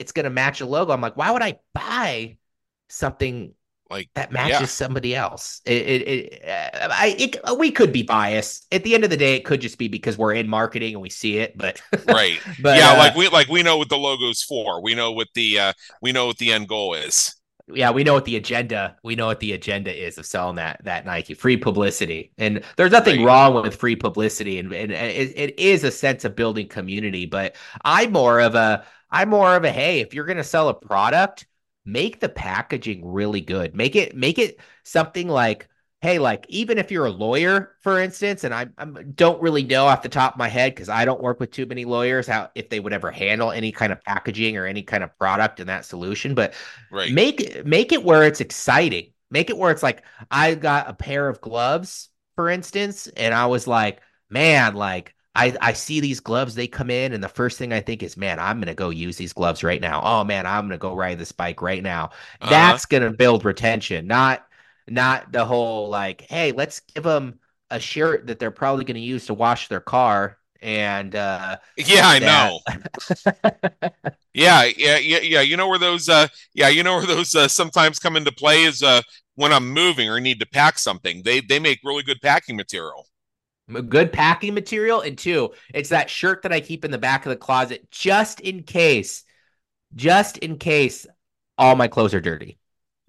[0.00, 0.92] it's gonna match a logo.
[0.92, 2.38] I'm like, why would I buy
[2.88, 3.54] something
[3.90, 4.66] Like that matches yeah.
[4.66, 5.60] somebody else.
[5.64, 8.66] It, it, it, uh, I, it, we could be biased.
[8.70, 11.02] At the end of the day, it could just be because we're in marketing and
[11.02, 11.56] we see it.
[11.56, 14.82] But right, but yeah, uh, like we like we know what the logo's for.
[14.82, 15.72] We know what the uh
[16.02, 17.34] we know what the end goal is.
[17.70, 18.96] yeah, we know what the agenda.
[19.02, 22.92] We know what the agenda is of selling that that Nike free publicity, and there's
[22.92, 23.52] nothing Right.
[23.52, 27.26] wrong with free publicity, and, and it, it is a sense of building community.
[27.26, 30.74] But I'm more of a I'm more of a hey, if you're gonna sell a
[30.74, 31.46] product,
[31.88, 33.74] make the packaging really good.
[33.74, 35.68] Make it make it something like
[36.00, 39.86] hey, like even if you're a lawyer, for instance, and I, I don't really know
[39.86, 42.50] off the top of my head because I don't work with too many lawyers how
[42.54, 45.66] if they would ever handle any kind of packaging or any kind of product in
[45.66, 46.54] that solution, but
[46.90, 47.10] Right.
[47.12, 49.12] make make it where it's exciting.
[49.30, 53.46] Make it where it's like I got a pair of gloves, for instance, and I
[53.46, 57.58] was like, man, like I I see these gloves, they come in, and the first
[57.58, 60.02] thing I think is, man, I'm gonna go use these gloves right now.
[60.04, 62.06] Oh man, I'm gonna go ride this bike right now.
[62.40, 62.50] Uh-huh.
[62.50, 64.46] That's gonna build retention, not
[64.88, 67.38] not the whole like, hey, let's give them
[67.70, 72.18] a shirt that they're probably gonna use to wash their car and uh Yeah, I
[72.18, 72.60] that- know.
[74.34, 75.40] Yeah, yeah, yeah, yeah.
[75.40, 78.64] You know where those uh yeah, you know where those uh, sometimes come into play
[78.64, 79.02] is uh
[79.34, 81.22] when I'm moving or need to pack something.
[81.22, 83.06] They they make really good packing material.
[83.88, 87.30] Good packing material and two it's that shirt that i keep in the back of
[87.30, 89.24] the closet just in case
[89.94, 91.06] just in case
[91.56, 92.58] all my clothes are dirty.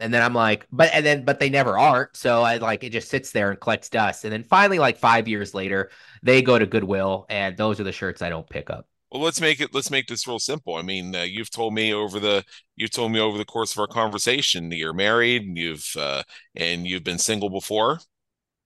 [0.02, 2.92] And then i'm like but and then but they never aren't so i like it
[2.92, 4.24] just sits there and collects dust.
[4.24, 5.92] And then finally like five years later
[6.24, 8.88] they go to goodwill and those are the shirts i don't pick up.
[9.12, 10.76] Well, let's make it let's make this real simple.
[10.76, 12.46] I mean, uh, you've told me over the
[12.76, 16.24] you've told me over the course of our conversation that you're married and you've uh
[16.56, 18.00] and you've been single before.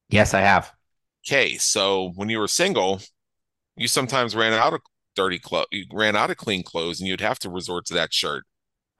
[0.10, 0.74] yes i have
[1.26, 3.02] Okay, so when you were single,
[3.78, 4.82] you sometimes ran out of
[5.16, 8.14] dirty clothes, you ran out of clean clothes, and you'd have to resort to that
[8.14, 8.46] shirt.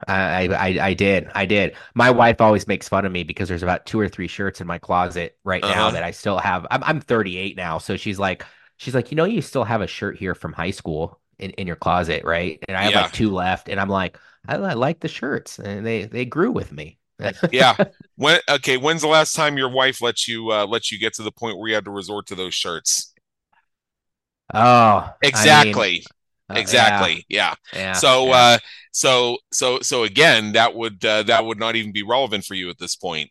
[0.06, 1.76] I, I I did I did.
[1.94, 4.66] My wife always makes fun of me because there's about two or three shirts in
[4.66, 5.92] my closet right now Uh-huh.
[5.92, 6.66] that I still have.
[6.70, 8.44] I'm I'm 38 now, so she's like
[8.76, 11.66] she's like, you know, you still have a shirt here from high school in, in
[11.66, 12.62] your closet, right?
[12.68, 12.94] And I have Yeah.
[12.94, 16.50] like two left, and I'm like, I, I like the shirts, and they they grew
[16.52, 16.98] with me.
[17.52, 17.76] Yeah.
[18.16, 21.24] When okay, when's the last time your wife let you uh, let you get to
[21.24, 23.12] the point where you had to resort to those shirts?
[24.52, 26.04] Oh, I mean, Exactly.
[26.50, 27.24] uh, exactly.
[27.28, 27.54] Yeah.
[27.72, 27.80] Yeah.
[27.80, 28.36] yeah, so yeah.
[28.36, 28.58] uh
[28.92, 32.70] so so so again, that would uh, that would not even be relevant for you
[32.70, 33.30] at this point.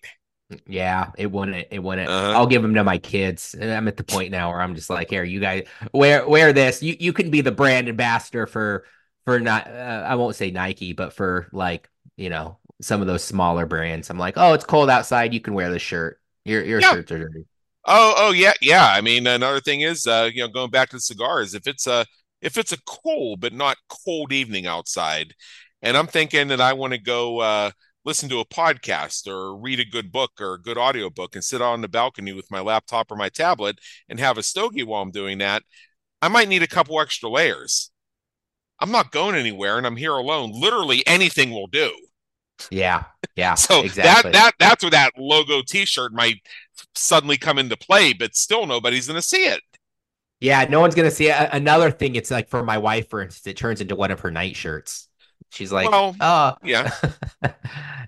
[0.67, 1.67] Yeah, it wouldn't.
[1.71, 2.09] It wouldn't.
[2.09, 2.31] Uh-huh.
[2.37, 3.55] I'll give them to my kids.
[3.59, 6.83] I'm at the point now where I'm just like, here, you guys wear wear this.
[6.83, 8.85] You you can be the brand ambassador for
[9.25, 9.67] for not.
[9.67, 14.09] Uh, I won't say Nike, but for like you know some of those smaller brands.
[14.09, 15.33] I'm like, oh, it's cold outside.
[15.33, 16.19] You can wear this shirt.
[16.45, 16.91] Your your Yeah.
[16.91, 17.45] shirts are dirty.
[17.85, 18.85] Oh, oh yeah, yeah.
[18.87, 22.05] I mean, another thing is, uh, you know, going back to cigars, if it's a
[22.41, 25.33] if it's a cold but not cold evening outside,
[25.81, 27.71] and I'm thinking that I want to go uh,
[28.05, 31.61] listen to a podcast or read a good book or a good audiobook and sit
[31.61, 35.11] on the balcony with my laptop or my tablet and have a stogie while I'm
[35.11, 35.63] doing that,
[36.21, 37.91] I might need a couple extra layers.
[38.79, 40.51] I'm not going anywhere and I'm here alone.
[40.53, 41.91] Literally anything will do.
[42.69, 43.03] Yeah,
[43.35, 43.55] yeah.
[43.55, 44.31] So exactly.
[44.31, 46.37] that that that's where that logo T-shirt might
[46.95, 49.61] suddenly come into play, but still nobody's going to see it.
[50.39, 51.49] Yeah, no one's gonna see it.
[51.53, 54.29] Another thing, it's like for my wife, for instance, it turns into one of her
[54.29, 55.07] night shirts.
[55.51, 56.91] She's like, Well, oh, yeah.
[57.41, 57.51] Uh,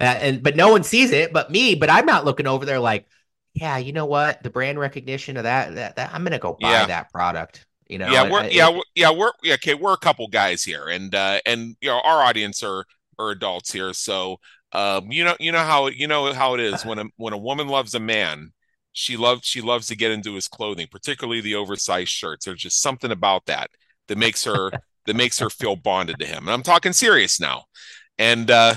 [0.03, 1.73] and but no one sees it but me.
[1.75, 3.07] But I'm not looking over there like,
[3.53, 4.43] yeah, you know what?
[4.43, 6.85] The brand recognition of that, that, that I'm gonna go buy Yeah.
[6.87, 7.65] that product.
[7.87, 10.61] You know, yeah, we're I- yeah, it- yeah, we're yeah, okay, we're a couple guys
[10.65, 12.83] here and uh and you know, our audience are
[13.19, 14.37] are adults here, so
[14.71, 17.37] um you know you know how you know how it is when a when a
[17.37, 18.51] woman loves a man,
[18.93, 22.45] she loves she loves to get into his clothing, particularly the oversized shirts.
[22.45, 23.69] There's just something about that
[24.07, 24.71] that makes her
[25.05, 26.43] that makes her feel bonded to him.
[26.45, 27.65] And I'm talking serious now.
[28.17, 28.75] And uh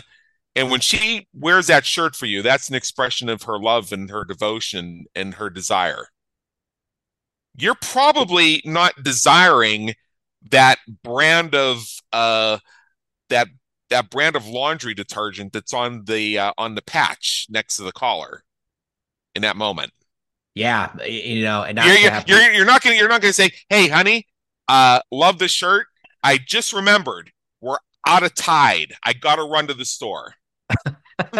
[0.56, 4.10] and when she wears that shirt for you, that's an expression of her love and
[4.10, 6.08] her devotion and her desire.
[7.56, 9.94] You're probably not desiring
[10.50, 12.58] that brand of uh
[13.28, 13.48] that
[13.90, 17.92] that brand of laundry detergent that's on the uh, on the patch next to the
[17.92, 18.44] collar
[19.34, 19.92] in that moment.
[20.54, 23.88] yeah, you know, and You're, you're, you're, you're not gonna you're not gonna say, "Hey,
[23.88, 24.26] honey,
[24.68, 25.86] uh, love this shirt.
[26.22, 27.30] I just remembered
[27.60, 28.94] we're out of Tide.
[29.04, 30.34] I gotta run to the store."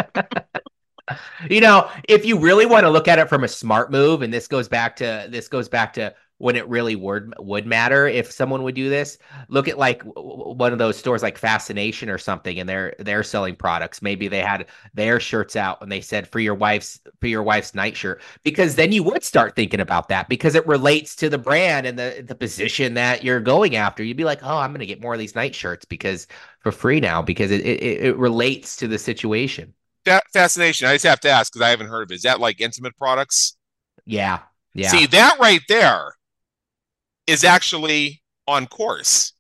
[1.50, 4.32] you know, if you really want to look at it from a smart move, and
[4.32, 8.30] this goes back to this goes back to when it really would would matter if
[8.30, 9.18] someone would do this.
[9.48, 13.56] Look at like one of those stores like Fascination or something, and they're they're selling
[13.56, 14.00] products.
[14.02, 17.74] Maybe they had their shirts out and they said for your wife's for your wife's
[17.74, 21.38] night shirt, because then you would start thinking about that because it relates to the
[21.38, 24.04] brand and the the position that you're going after.
[24.04, 26.28] You'd be like, oh, I'm going to get more of these night shirts because
[26.60, 29.74] for free now because it it, it relates to the situation.
[30.04, 30.86] That fascination.
[30.86, 32.14] I just have to ask because I haven't heard of it.
[32.14, 33.56] Is that like intimate products?
[34.06, 34.38] Yeah.
[34.72, 34.88] Yeah.
[34.90, 36.12] See, that right there
[37.28, 39.34] is actually on course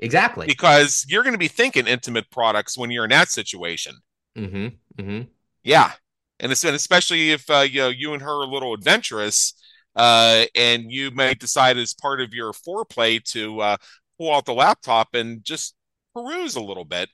[0.00, 0.46] exactly.
[0.46, 3.94] because you're going to be thinking intimate products when you're in that situation.
[4.36, 5.02] Mm-hmm.
[5.02, 5.22] Mm-hmm.
[5.62, 5.92] Yeah,
[6.40, 9.54] and it's and especially if uh, you know you and her are a little adventurous,
[9.96, 13.76] uh, and you may decide as part of your foreplay to uh,
[14.18, 15.74] pull out the laptop and just
[16.14, 17.08] peruse a little bit.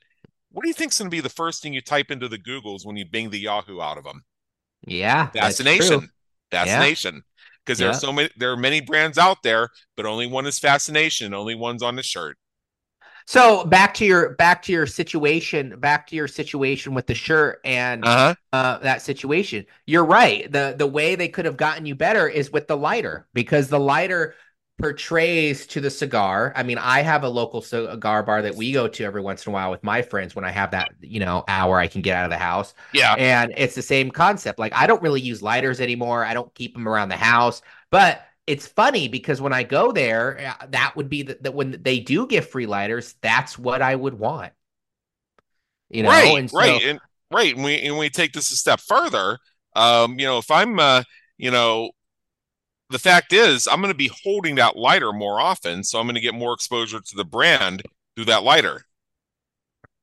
[0.51, 2.85] What do you think's going to be the first thing you type into the Googles
[2.85, 4.23] when you bing the Yahoo out of them?
[4.85, 5.29] Yeah.
[6.51, 6.67] that's
[7.11, 7.27] true.
[7.65, 10.59] Because there are so many, there are many brands out there, but only one is
[10.59, 11.33] fascination.
[11.33, 12.37] Only one's on the shirt.
[13.25, 17.59] So back to your back to your situation, back to your situation with the shirt
[17.63, 18.35] and Uh huh.
[18.53, 19.65] uh, that situation.
[19.85, 20.51] You're right.
[20.51, 23.79] The the way they could have gotten you better is with the lighter because the
[23.79, 24.35] lighter
[24.81, 26.51] portrays to the cigar.
[26.55, 29.51] I mean, I have a local cigar bar that we go to every once in
[29.51, 32.17] a while with my friends when I have that, you know, hour I can get
[32.17, 32.73] out of the house.
[32.93, 33.13] Yeah.
[33.17, 34.59] And it's the same concept.
[34.59, 36.25] Like I don't really use lighters anymore.
[36.25, 37.61] I don't keep them around the house,
[37.91, 41.99] but it's funny because when I go there, uh, that would be that when they
[41.99, 44.51] do give free lighters, that's what I would want.
[45.89, 46.99] You know, right, and so, right, and
[47.31, 47.53] right.
[47.53, 49.37] And we and we take this a step further.
[49.75, 51.03] Um, you know, if I'm, uh,
[51.37, 51.91] you know,
[52.91, 56.15] the fact is, I'm going to be holding that lighter more often, so I'm going
[56.15, 57.83] to get more exposure to the brand
[58.15, 58.85] through that lighter.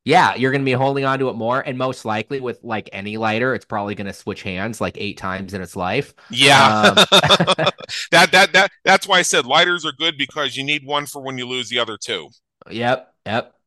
[0.04, 2.88] Yeah, you're going to be holding on to it more, and most likely with like
[2.92, 6.14] any lighter, it's probably going to switch hands like eight times in its life.
[6.30, 6.96] Yeah, Um,
[8.10, 11.22] that that that that's why I said lighters are good because you need one for
[11.22, 12.28] when you lose the other two.
[12.70, 13.57] Yep, yep.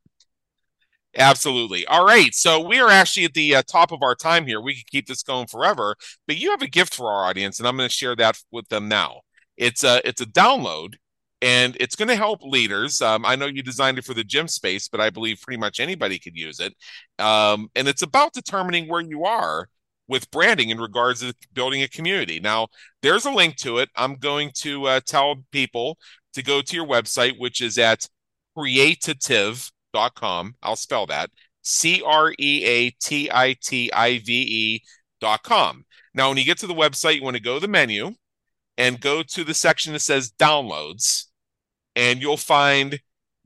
[1.17, 1.85] Absolutely.
[1.87, 2.33] All right.
[2.33, 4.61] So we are actually at the uh, top of our time here.
[4.61, 5.95] We could keep this going forever,
[6.25, 8.69] but you have a gift for our audience, and I'm going to share that with
[8.69, 9.21] them now.
[9.57, 10.93] It's a it's a download
[11.41, 13.01] and it's going to help leaders.
[13.01, 15.79] Um, I know you designed it for the gym space, but I believe pretty much
[15.79, 16.73] anybody could use it.
[17.19, 19.67] Um, and it's about determining where you are
[20.07, 22.39] with branding in regards to building a community.
[22.39, 22.67] Now,
[23.01, 23.89] there's a link to it.
[23.95, 25.97] I'm going to uh, tell people
[26.33, 28.07] to go to your website, which is at
[29.91, 30.55] creatitive.com.
[30.61, 31.29] I'll spell that
[31.61, 34.83] C R E A T I T I V E
[35.19, 35.85] dot com.
[36.13, 38.11] Now, when you get to the website, you want to go to the menu
[38.77, 41.25] and go to the section that says downloads,
[41.95, 42.99] and you'll find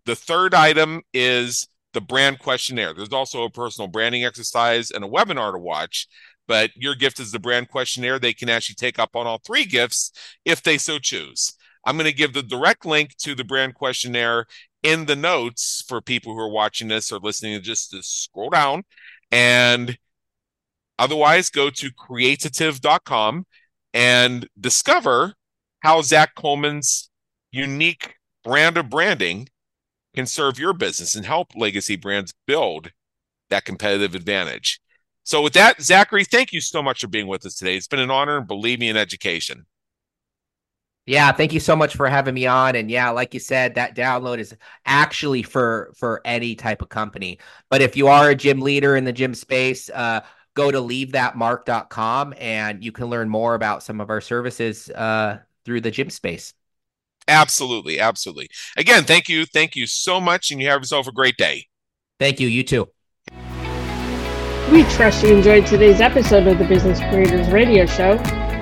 [0.05, 2.93] the third item is the brand questionnaire.
[2.93, 6.07] There's also a personal branding exercise and a webinar to watch,
[6.47, 8.19] but your gift is the brand questionnaire.
[8.19, 10.11] They can actually take up on all three gifts
[10.43, 11.53] if they so choose.
[11.85, 14.47] I'm going to give the direct link to the brand questionnaire
[14.85, 17.59] in the notes for people who are watching this or listening.
[17.61, 18.83] Just to scroll down
[19.31, 19.97] and
[20.99, 23.45] otherwise go to creatitive.com
[23.93, 25.33] and discover
[25.79, 27.09] how Zach Colman's
[27.51, 29.49] unique brand of branding
[30.13, 32.91] can serve your business and help legacy brands build
[33.49, 34.79] that competitive advantage.
[35.23, 37.75] So, with that, Zachary, thank you so much for being with us today.
[37.75, 39.65] It's been an honor and believe me in education.
[41.05, 42.75] Yeah, thank you so much for having me on.
[42.75, 47.37] And yeah, like you said, that download is actually for for any type of company.
[47.69, 50.21] But if you are a gym leader in the gym space, uh,
[50.55, 55.81] go to leavethatmark.com and you can learn more about some of our services uh, through
[55.81, 56.53] the gym space.
[57.27, 58.47] Absolutely, absolutely.
[58.77, 61.67] Again, thank you, thank you so much, and you have yourself a great day.
[62.19, 62.47] Thank you.
[62.47, 62.87] You too.
[64.71, 68.44] We trust you enjoyed today's episode of the Business Creators Radio Show.